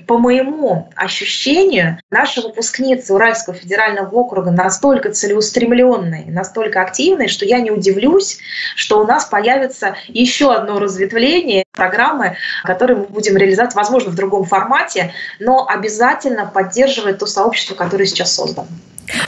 по 0.06 0.18
моему 0.18 0.90
ощущению, 0.96 1.98
наши 2.10 2.40
выпускницы 2.40 3.14
Уральского 3.14 3.54
федерального 3.54 4.08
округа 4.10 4.50
настолько 4.50 5.12
целеустремленные, 5.12 6.26
настолько 6.26 6.82
активные, 6.82 7.28
что 7.28 7.44
я 7.44 7.60
не 7.60 7.70
удивлюсь, 7.70 8.38
что 8.74 9.00
у 9.00 9.06
нас 9.06 9.26
появится 9.26 9.96
еще 10.08 10.52
одно 10.52 10.78
разветвление 10.78 11.64
программы, 11.72 12.36
которую 12.64 13.00
мы 13.00 13.04
будем 13.06 13.36
реализовать, 13.36 13.74
возможно, 13.74 14.10
в 14.10 14.16
другом 14.16 14.44
формате, 14.44 15.12
но 15.38 15.66
обязательно 15.66 16.46
поддерживает 16.46 17.20
то 17.20 17.26
сообщество, 17.26 17.74
которое 17.74 18.06
сейчас 18.06 18.34
создано. 18.34 18.66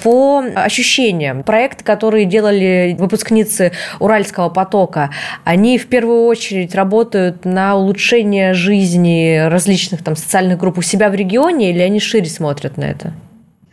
По 0.03 0.45
ощущениям, 0.55 1.43
проекты, 1.43 1.85
которые 1.85 2.25
делали 2.25 2.97
выпускницы 2.99 3.73
Уральского 4.01 4.49
потока, 4.49 5.11
они 5.45 5.79
в 5.79 5.87
первую 5.87 6.25
очередь 6.25 6.75
работают 6.75 7.45
на 7.45 7.77
улучшение 7.77 8.55
жизни 8.55 9.47
различных 9.49 10.03
там, 10.03 10.17
социальных 10.17 10.59
групп 10.59 10.79
у 10.79 10.83
себя 10.83 11.11
в 11.11 11.15
регионе 11.15 11.71
или 11.71 11.81
они 11.81 12.01
шире 12.01 12.27
смотрят 12.27 12.77
на 12.77 12.85
это? 12.85 13.13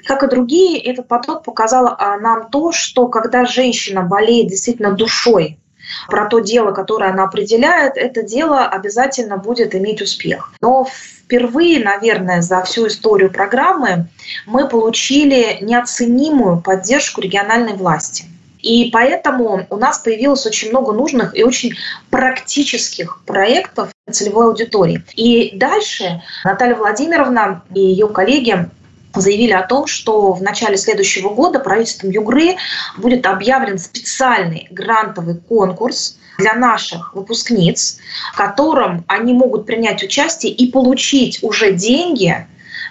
Как 0.05 0.24
и 0.24 0.27
другие, 0.27 0.79
этот 0.79 1.07
поток 1.07 1.43
показал 1.43 1.95
а, 1.98 2.17
нам 2.17 2.50
то, 2.50 2.72
что 2.74 3.07
когда 3.07 3.45
женщина 3.45 4.01
болеет 4.03 4.48
действительно 4.48 4.91
душой 4.91 5.60
про 6.08 6.28
то 6.28 6.40
дело, 6.40 6.72
которое 6.72 7.12
она 7.12 7.24
определяет, 7.24 7.98
это 7.98 8.24
дело 8.24 8.66
обязательно 8.66 9.38
будет 9.38 9.76
иметь 9.76 10.02
успех. 10.02 10.52
Но 10.62 10.88
впервые, 11.24 11.84
наверное, 11.84 12.42
за 12.42 12.62
всю 12.64 12.88
историю 12.88 13.32
программы 13.32 14.08
мы 14.46 14.68
получили 14.68 15.58
неоценимую 15.62 16.62
поддержку 16.62 17.22
региональной 17.22 17.74
власти. 17.74 18.26
И 18.64 18.90
поэтому 18.92 19.68
у 19.70 19.76
нас 19.76 20.00
появилось 20.00 20.46
очень 20.46 20.70
много 20.70 20.94
нужных 20.94 21.38
и 21.38 21.44
очень 21.44 21.74
практических 22.10 23.22
проектов 23.26 23.90
целевой 24.10 24.48
аудитории. 24.48 25.04
И 25.16 25.58
дальше 25.58 26.22
Наталья 26.46 26.76
Владимировна 26.76 27.62
и 27.76 27.82
ее 27.82 28.08
коллеги 28.08 28.70
заявили 29.15 29.51
о 29.51 29.63
том, 29.63 29.88
что 29.88 30.34
в 30.34 30.41
начале 30.41 30.77
следующего 30.77 31.29
года 31.29 31.60
правительством 31.60 32.10
Югры 32.10 32.58
будет 32.98 33.25
объявлен 33.25 33.77
специальный 33.77 34.67
грантовый 34.72 35.36
конкурс 35.36 36.17
для 36.38 36.53
наших 36.53 37.13
выпускниц, 37.13 38.00
в 38.34 38.38
котором 38.38 39.03
они 39.08 39.34
могут 39.34 39.65
принять 39.65 40.03
участие 40.03 40.51
и 40.51 40.72
получить 40.72 41.39
уже 41.43 41.72
деньги 41.74 42.48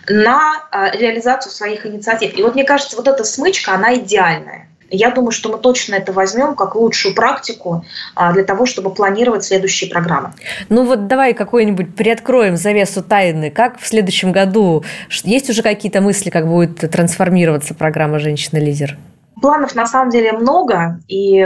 на 0.09 0.65
э, 0.71 0.97
реализацию 0.99 1.53
своих 1.53 1.87
инициатив. 1.87 2.37
И 2.37 2.43
вот 2.43 2.55
мне 2.55 2.65
кажется, 2.65 2.97
вот 2.97 3.09
эта 3.09 3.25
смычка, 3.25 3.75
она 3.75 3.95
идеальная. 3.95 4.69
Я 4.93 5.11
думаю, 5.11 5.33
что 5.33 5.51
мы 5.51 5.59
точно 5.59 5.95
это 5.95 6.13
возьмем 6.13 6.55
как 6.55 6.77
лучшую 6.77 7.15
практику 7.15 7.85
а, 8.15 8.33
для 8.33 8.45
того, 8.45 8.67
чтобы 8.67 8.91
планировать 8.91 9.45
следующие 9.45 9.91
программы. 9.91 10.33
Ну 10.69 10.85
вот 10.85 11.07
давай 11.07 11.35
какой-нибудь 11.35 11.97
приоткроем 11.97 12.57
завесу 12.57 13.03
тайны. 13.03 13.51
Как 13.51 13.81
в 13.81 13.87
следующем 13.87 14.33
году? 14.33 14.85
Есть 15.25 15.51
уже 15.51 15.63
какие-то 15.63 16.01
мысли, 16.01 16.31
как 16.31 16.47
будет 16.47 16.79
трансформироваться 16.91 17.75
программа 17.75 18.19
«Женщина-лидер»? 18.19 18.99
Планов 19.43 19.75
на 19.75 19.87
самом 19.87 20.11
деле 20.11 20.33
много, 20.33 21.01
и 21.09 21.45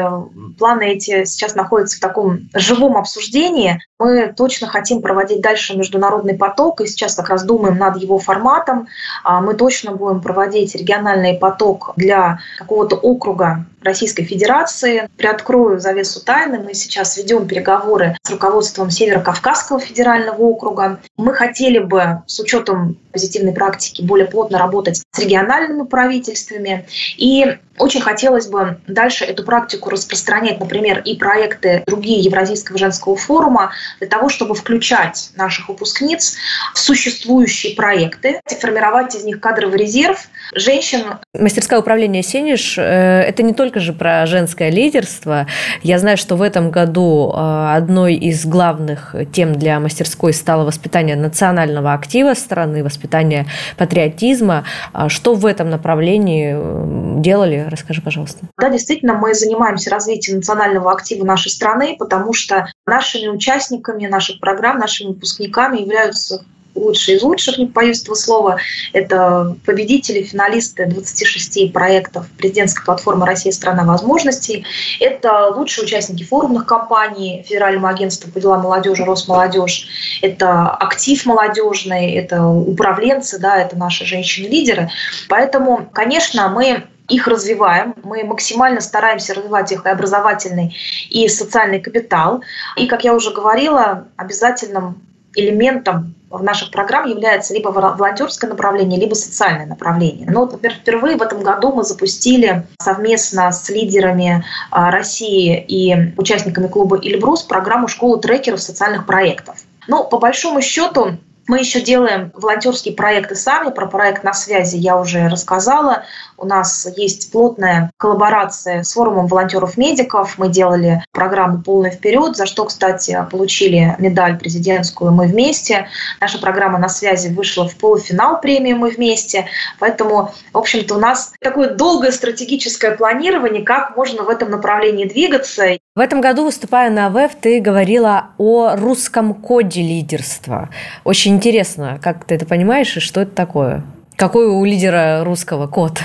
планы 0.58 0.82
эти 0.82 1.24
сейчас 1.24 1.54
находятся 1.54 1.96
в 1.96 2.00
таком 2.00 2.50
живом 2.54 2.98
обсуждении. 2.98 3.80
Мы 3.98 4.34
точно 4.36 4.66
хотим 4.66 5.00
проводить 5.00 5.40
дальше 5.40 5.76
международный 5.76 6.34
поток, 6.34 6.82
и 6.82 6.86
сейчас 6.86 7.14
как 7.14 7.30
раз 7.30 7.42
думаем 7.42 7.78
над 7.78 7.96
его 7.96 8.18
форматом. 8.18 8.86
А 9.24 9.40
мы 9.40 9.54
точно 9.54 9.92
будем 9.92 10.20
проводить 10.20 10.74
региональный 10.74 11.38
поток 11.38 11.94
для 11.96 12.40
какого-то 12.58 12.96
округа 12.96 13.64
Российской 13.86 14.24
Федерации. 14.24 15.08
Приоткрою 15.16 15.80
завесу 15.80 16.22
тайны. 16.22 16.58
Мы 16.58 16.74
сейчас 16.74 17.16
ведем 17.16 17.46
переговоры 17.46 18.16
с 18.22 18.30
руководством 18.30 18.90
Северо-Кавказского 18.90 19.80
федерального 19.80 20.40
округа. 20.42 21.00
Мы 21.16 21.32
хотели 21.32 21.78
бы 21.78 22.22
с 22.26 22.38
учетом 22.40 22.98
позитивной 23.12 23.52
практики 23.52 24.02
более 24.02 24.26
плотно 24.26 24.58
работать 24.58 25.02
с 25.10 25.18
региональными 25.18 25.86
правительствами. 25.86 26.86
И 27.16 27.56
очень 27.78 28.00
хотелось 28.00 28.46
бы 28.46 28.78
дальше 28.86 29.24
эту 29.24 29.44
практику 29.44 29.90
распространять, 29.90 30.60
например, 30.60 31.00
и 31.00 31.16
проекты 31.16 31.82
другие 31.86 32.20
Евразийского 32.20 32.78
женского 32.78 33.16
форума, 33.16 33.70
для 34.00 34.08
того, 34.08 34.28
чтобы 34.28 34.54
включать 34.54 35.30
наших 35.36 35.68
выпускниц 35.68 36.36
в 36.74 36.78
существующие 36.78 37.74
проекты, 37.74 38.40
формировать 38.60 39.14
из 39.14 39.24
них 39.24 39.40
кадровый 39.40 39.78
резерв 39.78 40.28
женщин. 40.54 41.18
Мастерское 41.34 41.78
управление 41.78 42.22
«Сенеж»— 42.22 42.76
это 42.78 43.42
не 43.42 43.52
только 43.52 43.75
же 43.80 43.92
про 43.92 44.26
женское 44.26 44.70
лидерство. 44.70 45.46
Я 45.82 45.98
знаю, 45.98 46.16
что 46.16 46.36
в 46.36 46.42
этом 46.42 46.70
году 46.70 47.32
э, 47.34 47.74
одной 47.74 48.14
из 48.14 48.44
главных 48.46 49.14
тем 49.32 49.54
для 49.54 49.80
мастерской 49.80 50.32
стало 50.32 50.64
воспитание 50.64 51.16
национального 51.16 51.92
актива 51.92 52.34
страны, 52.34 52.82
воспитание 52.82 53.46
патриотизма. 53.76 54.64
А 54.92 55.08
что 55.08 55.34
в 55.34 55.46
этом 55.46 55.70
направлении 55.70 56.54
э, 56.56 57.20
делали? 57.20 57.66
Расскажи, 57.68 58.02
пожалуйста. 58.02 58.46
Да, 58.58 58.70
действительно, 58.70 59.14
мы 59.14 59.34
занимаемся 59.34 59.90
развитием 59.90 60.38
национального 60.38 60.92
актива 60.92 61.24
нашей 61.24 61.50
страны, 61.50 61.96
потому 61.98 62.32
что 62.32 62.66
нашими 62.86 63.28
участниками 63.28 64.06
наших 64.06 64.40
программ, 64.40 64.78
нашими 64.78 65.08
выпускниками 65.08 65.78
являются 65.78 66.44
лучшие 66.76 67.16
из 67.16 67.22
лучших, 67.22 67.58
не 67.58 67.66
боюсь 67.66 68.02
этого 68.02 68.14
слова. 68.14 68.58
Это 68.92 69.56
победители, 69.64 70.22
финалисты 70.22 70.86
26 70.86 71.72
проектов 71.72 72.26
президентской 72.38 72.84
платформы 72.84 73.26
«Россия– 73.26 73.52
страна 73.52 73.84
возможностей». 73.84 74.64
Это 75.00 75.48
лучшие 75.48 75.84
участники 75.84 76.22
форумных 76.24 76.66
кампаний 76.66 77.42
Федерального 77.42 77.88
агентства 77.88 78.30
по 78.30 78.40
делам 78.40 78.62
молодежи 78.62 79.04
«Росмолодежь». 79.04 79.86
Это 80.22 80.70
актив 80.70 81.24
молодежный, 81.26 82.12
это 82.12 82.46
управленцы, 82.46 83.38
да, 83.38 83.56
это 83.56 83.76
наши 83.76 84.04
женщины-лидеры. 84.04 84.90
Поэтому, 85.28 85.88
конечно, 85.92 86.48
мы 86.48 86.84
их 87.08 87.28
развиваем, 87.28 87.94
мы 88.02 88.24
максимально 88.24 88.80
стараемся 88.80 89.34
развивать 89.34 89.72
их 89.72 89.86
и 89.86 89.88
образовательный, 89.88 90.76
и 91.08 91.28
социальный 91.28 91.80
капитал. 91.80 92.42
И, 92.76 92.86
как 92.86 93.04
я 93.04 93.14
уже 93.14 93.32
говорила, 93.32 94.08
обязательным 94.16 95.00
элементом 95.36 96.14
в 96.30 96.42
наших 96.42 96.70
программ 96.70 97.08
является 97.08 97.54
либо 97.54 97.68
волонтерское 97.68 98.50
направление, 98.50 98.98
либо 98.98 99.14
социальное 99.14 99.66
направление. 99.66 100.28
Но, 100.30 100.46
например, 100.46 100.76
впервые 100.76 101.16
в 101.16 101.22
этом 101.22 101.42
году 101.42 101.72
мы 101.72 101.84
запустили 101.84 102.66
совместно 102.80 103.52
с 103.52 103.68
лидерами 103.68 104.44
а, 104.70 104.90
России 104.90 105.64
и 105.68 106.12
участниками 106.16 106.66
клуба 106.66 106.98
«Эльбрус» 107.00 107.42
программу 107.42 107.86
«Школу 107.88 108.18
трекеров 108.18 108.60
социальных 108.60 109.06
проектов». 109.06 109.56
Но, 109.86 110.02
по 110.02 110.18
большому 110.18 110.60
счету, 110.62 111.16
мы 111.48 111.60
еще 111.60 111.80
делаем 111.80 112.32
волонтерские 112.34 112.94
проекты 112.94 113.34
сами. 113.34 113.70
Про 113.70 113.86
проект 113.86 114.24
на 114.24 114.32
связи 114.32 114.76
я 114.76 114.96
уже 114.96 115.28
рассказала. 115.28 116.04
У 116.36 116.44
нас 116.44 116.86
есть 116.96 117.30
плотная 117.32 117.90
коллаборация 117.96 118.82
с 118.82 118.92
форумом 118.92 119.26
волонтеров-медиков. 119.26 120.38
Мы 120.38 120.48
делали 120.48 121.02
программу 121.12 121.62
«Полный 121.62 121.90
вперед», 121.90 122.36
за 122.36 122.46
что, 122.46 122.64
кстати, 122.64 123.16
получили 123.30 123.94
медаль 123.98 124.38
президентскую 124.38 125.12
«Мы 125.12 125.26
вместе». 125.26 125.88
Наша 126.20 126.38
программа 126.38 126.78
на 126.78 126.88
связи 126.88 127.28
вышла 127.28 127.68
в 127.68 127.76
полуфинал 127.76 128.40
премии 128.40 128.72
«Мы 128.72 128.90
вместе». 128.90 129.46
Поэтому, 129.78 130.34
в 130.52 130.58
общем-то, 130.58 130.96
у 130.96 130.98
нас 130.98 131.32
такое 131.40 131.70
долгое 131.70 132.12
стратегическое 132.12 132.96
планирование, 132.96 133.62
как 133.62 133.96
можно 133.96 134.24
в 134.24 134.28
этом 134.28 134.50
направлении 134.50 135.06
двигаться. 135.06 135.78
В 135.96 135.98
этом 135.98 136.20
году, 136.20 136.44
выступая 136.44 136.90
на 136.90 137.08
ВЭФ, 137.08 137.36
ты 137.40 137.58
говорила 137.58 138.32
о 138.36 138.76
русском 138.76 139.32
коде 139.32 139.80
лидерства. 139.80 140.68
Очень 141.04 141.36
интересно, 141.36 141.98
как 142.02 142.26
ты 142.26 142.34
это 142.34 142.44
понимаешь 142.44 142.94
и 142.98 143.00
что 143.00 143.22
это 143.22 143.34
такое? 143.34 143.82
Какой 144.14 144.46
у 144.46 144.62
лидера 144.62 145.24
русского 145.24 145.66
код? 145.66 145.98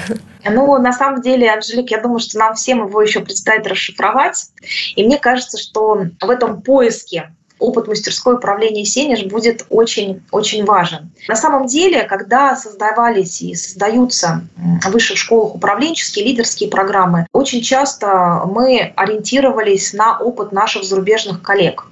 Ну, 0.46 0.78
на 0.78 0.94
самом 0.94 1.22
деле, 1.22 1.52
Анжелик, 1.52 1.92
я 1.92 2.02
думаю, 2.02 2.20
что 2.20 2.40
нам 2.40 2.56
всем 2.56 2.88
его 2.88 3.02
еще 3.02 3.20
предстоит 3.20 3.68
расшифровать. 3.68 4.52
И 4.96 5.04
мне 5.04 5.18
кажется, 5.18 5.58
что 5.58 6.06
в 6.22 6.30
этом 6.30 6.62
поиске 6.62 7.36
опыт 7.62 7.88
мастерской 7.88 8.36
управления 8.36 8.84
Сенеж 8.84 9.24
будет 9.26 9.66
очень-очень 9.70 10.66
важен. 10.66 11.12
На 11.28 11.36
самом 11.36 11.68
деле, 11.68 12.04
когда 12.04 12.56
создавались 12.56 13.42
и 13.42 13.56
создаются 13.56 14.42
в 14.58 14.90
высших 14.90 15.18
школах 15.18 15.56
управленческие, 15.56 16.26
лидерские 16.26 16.70
программы, 16.70 17.28
очень 17.32 17.62
часто 17.62 18.44
мы 18.46 18.94
ориентировались 18.96 19.94
на 19.94 20.18
опыт 20.20 20.52
наших 20.52 20.84
зарубежных 20.84 21.42
коллег. 21.42 21.86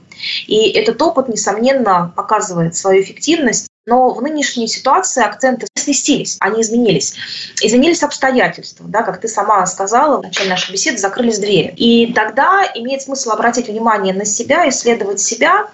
И 0.47 0.69
этот 0.71 1.01
опыт, 1.01 1.29
несомненно, 1.29 2.11
показывает 2.15 2.75
свою 2.75 3.01
эффективность. 3.01 3.67
Но 3.85 4.13
в 4.13 4.21
нынешней 4.21 4.67
ситуации 4.67 5.23
акценты 5.23 5.65
сместились, 5.79 6.37
они 6.39 6.61
изменились. 6.61 7.15
Изменились 7.61 8.03
обстоятельства, 8.03 8.85
да, 8.87 9.03
как 9.03 9.19
ты 9.19 9.27
сама 9.27 9.65
сказала 9.65 10.17
в 10.17 10.23
начале 10.23 10.49
нашей 10.49 10.71
беседы, 10.71 10.97
закрылись 10.97 11.39
двери. 11.39 11.73
И 11.75 12.13
тогда 12.13 12.63
имеет 12.75 13.01
смысл 13.01 13.31
обратить 13.31 13.67
внимание 13.67 14.13
на 14.13 14.25
себя, 14.25 14.67
исследовать 14.69 15.19
себя. 15.19 15.67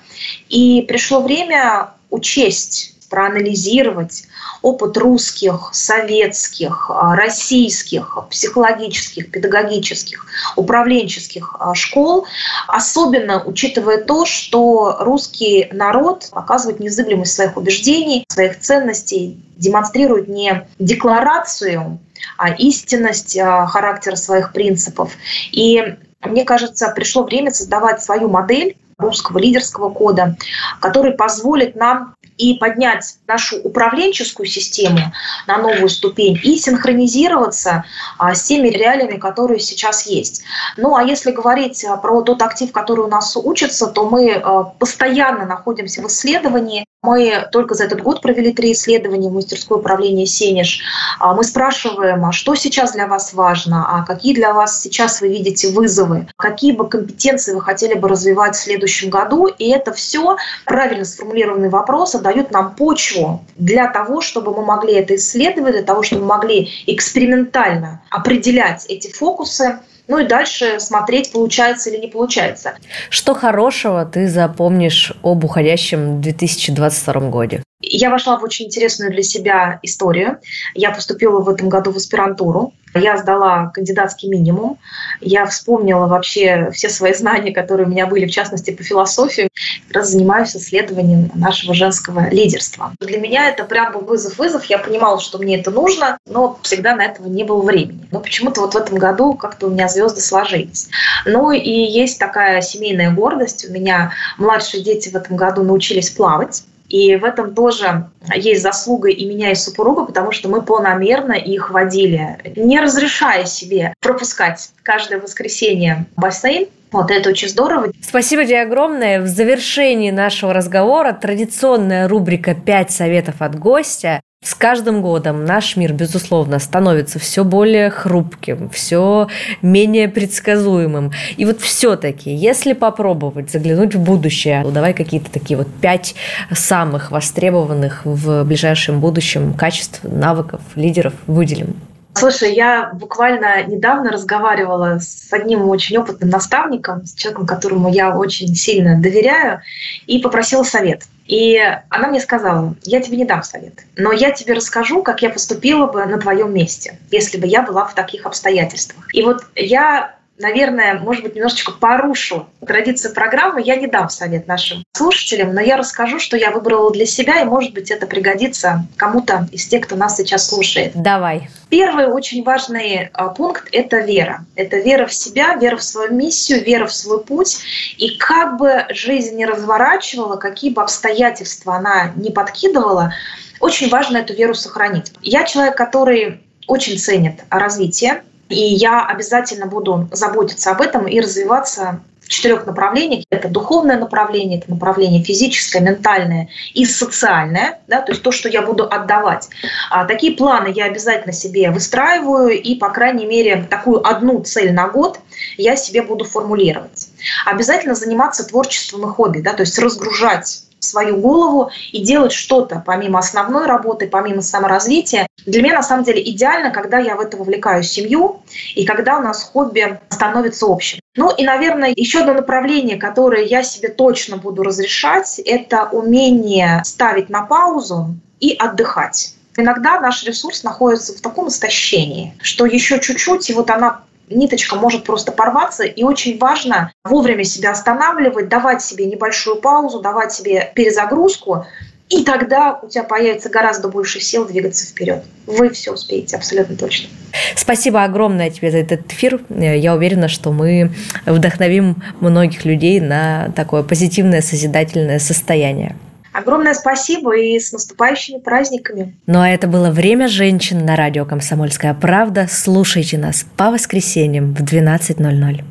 И 0.49 0.83
пришло 0.87 1.21
время 1.21 1.91
учесть 2.09 2.95
проанализировать 3.09 4.23
опыт 4.65 4.97
русских, 4.97 5.69
советских, 5.73 6.89
а, 6.89 7.15
российских, 7.15 8.17
психологических, 8.31 9.29
педагогических, 9.29 10.25
управленческих 10.55 11.55
а, 11.59 11.75
школ, 11.75 12.25
особенно 12.67 13.43
учитывая 13.43 14.03
то, 14.03 14.25
что 14.25 14.97
русский 15.01 15.69
народ 15.71 16.29
показывает 16.31 16.79
незыблемость 16.79 17.33
своих 17.33 17.57
убеждений, 17.57 18.25
своих 18.27 18.59
ценностей, 18.59 19.39
демонстрирует 19.57 20.27
не 20.27 20.67
декларацию, 20.79 21.99
а 22.37 22.49
истинность 22.49 23.37
а, 23.37 23.67
характера 23.67 24.15
своих 24.15 24.51
принципов. 24.51 25.13
И 25.51 25.95
мне 26.21 26.43
кажется, 26.43 26.91
пришло 26.95 27.23
время 27.23 27.51
создавать 27.51 28.01
свою 28.01 28.29
модель 28.29 28.75
русского 28.97 29.39
лидерского 29.39 29.89
кода, 29.89 30.37
который 30.79 31.11
позволит 31.11 31.75
нам 31.75 32.15
и 32.37 32.55
поднять 32.55 33.17
нашу 33.27 33.57
управленческую 33.57 34.45
систему 34.45 34.99
на 35.47 35.57
новую 35.57 35.89
ступень 35.89 36.39
и 36.43 36.57
синхронизироваться 36.57 37.85
а, 38.17 38.33
с 38.35 38.43
теми 38.43 38.67
реалиями, 38.67 39.17
которые 39.17 39.59
сейчас 39.59 40.05
есть. 40.05 40.43
Ну 40.77 40.95
а 40.95 41.03
если 41.03 41.31
говорить 41.31 41.83
а, 41.85 41.97
про 41.97 42.21
тот 42.21 42.41
актив, 42.41 42.71
который 42.71 43.05
у 43.05 43.07
нас 43.07 43.37
учится, 43.37 43.87
то 43.87 44.09
мы 44.09 44.33
а, 44.33 44.63
постоянно 44.63 45.45
находимся 45.45 46.01
в 46.01 46.07
исследовании, 46.07 46.85
мы 47.05 47.47
только 47.51 47.75
за 47.75 47.85
этот 47.85 48.01
год 48.01 48.21
провели 48.21 48.51
три 48.51 48.73
исследования 48.73 49.29
в 49.29 49.33
мастерской 49.33 49.77
управления 49.77 50.25
«Сенеж». 50.25 50.81
Мы 51.21 51.43
спрашиваем, 51.43 52.25
а 52.25 52.31
что 52.31 52.55
сейчас 52.55 52.93
для 52.93 53.07
вас 53.07 53.33
важно, 53.33 53.85
а 53.87 54.03
какие 54.03 54.33
для 54.33 54.53
вас 54.53 54.81
сейчас 54.81 55.21
вы 55.21 55.29
видите 55.29 55.69
вызовы, 55.69 56.27
какие 56.35 56.71
бы 56.71 56.89
компетенции 56.89 57.53
вы 57.53 57.61
хотели 57.61 57.93
бы 57.93 58.09
развивать 58.09 58.55
в 58.55 58.63
следующем 58.63 59.09
году. 59.09 59.47
И 59.47 59.69
это 59.69 59.93
все 59.93 60.37
правильно 60.65 61.05
сформулированные 61.05 61.69
вопросы 61.69 62.19
дают 62.19 62.51
нам 62.51 62.75
почву 62.75 63.45
для 63.55 63.87
того, 63.87 64.21
чтобы 64.21 64.53
мы 64.53 64.65
могли 64.65 64.93
это 64.95 65.15
исследовать, 65.15 65.73
для 65.73 65.83
того, 65.83 66.03
чтобы 66.03 66.23
мы 66.23 66.29
могли 66.29 66.69
экспериментально 66.87 68.01
определять 68.09 68.85
эти 68.87 69.11
фокусы, 69.11 69.79
ну 70.07 70.19
и 70.19 70.27
дальше 70.27 70.79
смотреть, 70.79 71.31
получается 71.31 71.89
или 71.89 71.97
не 71.97 72.07
получается. 72.07 72.75
Что 73.09 73.33
хорошего 73.33 74.05
ты 74.05 74.27
запомнишь 74.27 75.13
об 75.23 75.43
уходящем 75.43 76.21
2022 76.21 77.29
году? 77.29 77.57
Я 77.81 78.09
вошла 78.09 78.37
в 78.37 78.43
очень 78.43 78.67
интересную 78.67 79.11
для 79.11 79.21
себя 79.21 79.79
историю. 79.83 80.39
Я 80.73 80.91
поступила 80.91 81.41
в 81.41 81.49
этом 81.49 81.67
году 81.67 81.91
в 81.91 81.97
аспирантуру. 81.97 82.73
Я 82.93 83.17
сдала 83.17 83.71
кандидатский 83.73 84.29
минимум. 84.29 84.79
Я 85.19 85.45
вспомнила 85.45 86.07
вообще 86.07 86.69
все 86.71 86.87
свои 86.87 87.13
знания, 87.13 87.51
которые 87.51 87.85
у 87.85 87.89
меня 87.89 88.07
были, 88.07 88.25
в 88.25 88.31
частности, 88.31 88.71
по 88.71 88.81
философии. 88.81 89.49
Как 89.87 89.97
раз 89.97 90.11
занимаюсь 90.11 90.55
исследованием 90.55 91.29
нашего 91.35 91.73
женского 91.73 92.29
лидерства. 92.29 92.93
Для 93.01 93.19
меня 93.19 93.49
это 93.49 93.65
прям 93.65 93.91
был 93.91 94.01
вызов-вызов. 94.01 94.63
Я 94.65 94.77
понимала, 94.77 95.19
что 95.19 95.37
мне 95.37 95.59
это 95.59 95.71
нужно, 95.71 96.17
но 96.25 96.57
всегда 96.63 96.95
на 96.95 97.03
этого 97.03 97.27
не 97.27 97.43
было 97.43 97.61
времени. 97.61 98.07
Но 98.11 98.21
почему-то 98.21 98.61
вот 98.61 98.73
в 98.73 98.77
этом 98.77 98.97
году 98.97 99.33
как-то 99.33 99.67
у 99.67 99.69
меня 99.69 99.89
звезды 99.89 100.21
сложились. 100.21 100.87
Ну 101.25 101.51
и 101.51 101.69
есть 101.69 102.17
такая 102.19 102.61
семейная 102.61 103.11
гордость. 103.11 103.69
У 103.69 103.73
меня 103.73 104.13
младшие 104.37 104.81
дети 104.81 105.09
в 105.09 105.15
этом 105.15 105.35
году 105.35 105.63
научились 105.63 106.09
плавать. 106.09 106.63
И 106.89 107.15
в 107.15 107.23
этом 107.23 107.53
тоже 107.53 108.09
есть 108.35 108.61
заслуга 108.61 109.09
и 109.09 109.25
меня, 109.25 109.51
и 109.51 109.55
супруга, 109.55 110.05
потому 110.05 110.31
что 110.31 110.49
мы 110.49 110.61
планомерно 110.61 111.33
их 111.33 111.71
водили, 111.71 112.37
не 112.55 112.79
разрешая 112.79 113.45
себе 113.45 113.93
пропускать 113.99 114.69
каждое 114.83 115.19
воскресенье 115.19 116.05
бассейн, 116.15 116.67
вот 116.91 117.11
это 117.11 117.29
очень 117.29 117.49
здорово. 117.49 117.91
Спасибо 118.01 118.45
тебе 118.45 118.61
огромное. 118.61 119.21
В 119.21 119.27
завершении 119.27 120.11
нашего 120.11 120.53
разговора 120.53 121.11
традиционная 121.11 122.07
рубрика 122.07 122.55
«Пять 122.55 122.91
советов 122.91 123.35
от 123.39 123.59
гостя». 123.59 124.21
С 124.45 124.53
каждым 124.53 125.01
годом 125.01 125.43
наш 125.43 125.75
мир, 125.75 125.91
безусловно, 125.91 126.59
становится 126.59 127.17
все 127.17 127.43
более 127.43 127.89
хрупким, 127.89 128.69
все 128.69 129.27
менее 129.63 130.07
предсказуемым. 130.07 131.11
И 131.35 131.45
вот 131.45 131.61
все-таки, 131.61 132.31
если 132.31 132.73
попробовать 132.73 133.49
заглянуть 133.49 133.95
в 133.95 133.99
будущее, 133.99 134.61
ну, 134.63 134.69
давай 134.69 134.93
какие-то 134.93 135.31
такие 135.31 135.57
вот 135.57 135.67
пять 135.81 136.13
самых 136.51 137.09
востребованных 137.09 138.01
в 138.05 138.43
ближайшем 138.43 138.99
будущем 138.99 139.55
качеств, 139.55 140.01
навыков, 140.03 140.61
лидеров 140.75 141.13
выделим. 141.25 141.75
Слушай, 142.13 142.53
я 142.53 142.91
буквально 142.93 143.63
недавно 143.63 144.11
разговаривала 144.11 144.99
с 144.99 145.33
одним 145.33 145.67
очень 145.67 145.97
опытным 145.97 146.29
наставником, 146.29 147.03
с 147.03 147.15
человеком, 147.15 147.47
которому 147.47 147.91
я 147.91 148.15
очень 148.15 148.53
сильно 148.53 149.01
доверяю, 149.01 149.61
и 150.05 150.19
попросила 150.19 150.61
совет. 150.61 151.01
И 151.25 151.59
она 151.89 152.07
мне 152.07 152.19
сказала, 152.19 152.75
я 152.83 153.01
тебе 153.01 153.17
не 153.17 153.25
дам 153.25 153.43
совет, 153.43 153.85
но 153.95 154.11
я 154.11 154.31
тебе 154.31 154.53
расскажу, 154.53 155.01
как 155.01 155.21
я 155.21 155.29
поступила 155.29 155.87
бы 155.87 156.05
на 156.05 156.19
твоем 156.19 156.53
месте, 156.53 156.99
если 157.09 157.37
бы 157.37 157.47
я 157.47 157.63
была 157.63 157.85
в 157.85 157.95
таких 157.95 158.25
обстоятельствах. 158.25 159.07
И 159.13 159.23
вот 159.23 159.43
я 159.55 160.14
наверное, 160.37 160.99
может 160.99 161.23
быть, 161.23 161.35
немножечко 161.35 161.71
порушу 161.71 162.47
традицию 162.65 163.13
программы. 163.13 163.61
Я 163.61 163.75
не 163.75 163.87
дам 163.87 164.09
совет 164.09 164.47
нашим 164.47 164.83
слушателям, 164.93 165.53
но 165.53 165.61
я 165.61 165.77
расскажу, 165.77 166.19
что 166.19 166.37
я 166.37 166.51
выбрала 166.51 166.91
для 166.91 167.05
себя, 167.05 167.41
и, 167.41 167.45
может 167.45 167.73
быть, 167.73 167.91
это 167.91 168.07
пригодится 168.07 168.85
кому-то 168.97 169.47
из 169.51 169.67
тех, 169.67 169.85
кто 169.85 169.95
нас 169.95 170.17
сейчас 170.17 170.47
слушает. 170.47 170.91
Давай. 170.95 171.49
Первый 171.69 172.07
очень 172.07 172.43
важный 172.43 173.09
а, 173.13 173.29
пункт– 173.29 173.67
это 173.71 173.99
вера. 173.99 174.45
Это 174.55 174.77
вера 174.77 175.05
в 175.05 175.13
себя, 175.13 175.55
вера 175.55 175.77
в 175.77 175.83
свою 175.83 176.13
миссию, 176.13 176.63
вера 176.63 176.85
в 176.85 176.93
свой 176.93 177.23
путь. 177.23 177.59
И 177.97 178.17
как 178.17 178.57
бы 178.57 178.85
жизнь 178.89 179.35
не 179.35 179.45
разворачивала, 179.45 180.35
какие 180.35 180.71
бы 180.71 180.81
обстоятельства 180.81 181.75
она 181.75 182.11
не 182.15 182.31
подкидывала, 182.31 183.13
очень 183.59 183.89
важно 183.89 184.17
эту 184.17 184.33
веру 184.33 184.53
сохранить. 184.53 185.13
Я 185.21 185.43
человек, 185.43 185.75
который 185.75 186.41
очень 186.67 186.97
ценит 186.97 187.43
развитие, 187.49 188.23
и 188.49 188.59
я 188.59 189.05
обязательно 189.05 189.65
буду 189.65 190.07
заботиться 190.11 190.71
об 190.71 190.81
этом 190.81 191.07
и 191.07 191.19
развиваться 191.19 192.01
в 192.25 192.27
четырех 192.27 192.65
направлениях. 192.65 193.23
Это 193.29 193.47
духовное 193.49 193.99
направление, 193.99 194.59
это 194.59 194.71
направление 194.71 195.23
физическое, 195.23 195.79
ментальное 195.79 196.49
и 196.73 196.85
социальное, 196.85 197.79
да, 197.87 198.01
то 198.01 198.11
есть 198.11 198.23
то, 198.23 198.31
что 198.31 198.49
я 198.49 198.63
буду 198.63 198.83
отдавать. 198.83 199.49
А 199.91 200.05
такие 200.05 200.33
планы 200.33 200.71
я 200.75 200.85
обязательно 200.85 201.33
себе 201.33 201.69
выстраиваю, 201.69 202.49
и, 202.49 202.75
по 202.75 202.89
крайней 202.89 203.27
мере, 203.27 203.67
такую 203.69 204.05
одну 204.07 204.41
цель 204.41 204.73
на 204.73 204.87
год 204.87 205.19
я 205.57 205.75
себе 205.75 206.01
буду 206.01 206.25
формулировать. 206.25 207.09
Обязательно 207.45 207.93
заниматься 207.93 208.43
творчеством 208.43 209.07
и 209.07 209.13
хобби, 209.13 209.39
да, 209.41 209.53
то 209.53 209.61
есть 209.61 209.77
разгружать 209.77 210.64
свою 210.85 211.17
голову 211.17 211.71
и 211.91 212.03
делать 212.03 212.31
что-то 212.31 212.81
помимо 212.85 213.19
основной 213.19 213.65
работы, 213.65 214.07
помимо 214.07 214.41
саморазвития. 214.41 215.27
Для 215.45 215.61
меня 215.61 215.75
на 215.75 215.83
самом 215.83 216.03
деле 216.03 216.21
идеально, 216.29 216.71
когда 216.71 216.99
я 216.99 217.15
в 217.15 217.19
это 217.19 217.37
вовлекаю 217.37 217.83
семью 217.83 218.41
и 218.75 218.85
когда 218.85 219.17
у 219.17 219.21
нас 219.21 219.43
хобби 219.43 219.99
становится 220.09 220.65
общим. 220.65 220.99
Ну 221.15 221.33
и, 221.35 221.43
наверное, 221.43 221.93
еще 221.95 222.19
одно 222.19 222.33
направление, 222.33 222.97
которое 222.97 223.43
я 223.43 223.63
себе 223.63 223.89
точно 223.89 224.37
буду 224.37 224.63
разрешать, 224.63 225.39
это 225.39 225.89
умение 225.91 226.81
ставить 226.83 227.29
на 227.29 227.43
паузу 227.43 228.15
и 228.39 228.53
отдыхать. 228.53 229.35
Иногда 229.57 229.99
наш 230.01 230.25
ресурс 230.25 230.63
находится 230.63 231.13
в 231.13 231.21
таком 231.21 231.47
истощении, 231.47 232.33
что 232.41 232.65
еще 232.65 232.99
чуть-чуть, 232.99 233.49
и 233.49 233.53
вот 233.53 233.69
она 233.69 234.01
ниточка 234.29 234.75
может 234.75 235.03
просто 235.03 235.31
порваться, 235.31 235.83
и 235.83 236.03
очень 236.03 236.37
важно 236.37 236.91
вовремя 237.03 237.43
себя 237.43 237.71
останавливать, 237.71 238.49
давать 238.49 238.81
себе 238.81 239.05
небольшую 239.05 239.57
паузу, 239.57 240.01
давать 240.01 240.33
себе 240.33 240.71
перезагрузку, 240.75 241.65
и 242.09 242.23
тогда 242.23 242.79
у 242.83 242.87
тебя 242.87 243.03
появится 243.03 243.49
гораздо 243.49 243.87
больше 243.87 244.19
сил 244.19 244.45
двигаться 244.45 244.85
вперед. 244.85 245.23
Вы 245.47 245.69
все 245.69 245.91
успеете, 245.91 246.35
абсолютно 246.35 246.75
точно. 246.77 247.09
Спасибо 247.55 248.03
огромное 248.03 248.51
тебе 248.51 248.69
за 248.69 248.77
этот 248.77 249.11
эфир. 249.11 249.41
Я 249.49 249.95
уверена, 249.95 250.27
что 250.27 250.51
мы 250.51 250.91
вдохновим 251.25 252.03
многих 252.19 252.63
людей 252.63 252.99
на 252.99 253.51
такое 253.55 253.81
позитивное, 253.81 254.41
созидательное 254.41 255.17
состояние. 255.17 255.95
Огромное 256.35 256.73
спасибо 256.73 257.37
и 257.37 257.57
с 257.57 257.71
наступающими 257.71 258.39
праздниками. 258.39 259.15
Ну 259.25 259.39
а 259.39 259.47
это 259.47 259.67
было 259.67 259.89
«Время 259.89 260.27
женщин» 260.27 260.85
на 260.85 260.97
радио 260.97 261.23
«Комсомольская 261.23 261.93
правда». 261.93 262.45
Слушайте 262.51 263.17
нас 263.17 263.45
по 263.55 263.71
воскресеньям 263.71 264.53
в 264.53 264.61
12.00. 264.61 265.63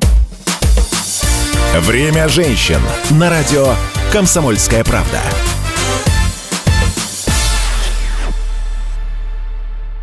«Время 1.81 2.27
женщин» 2.29 2.79
на 3.11 3.29
радио 3.29 3.75
«Комсомольская 4.11 4.83
правда». 4.83 5.19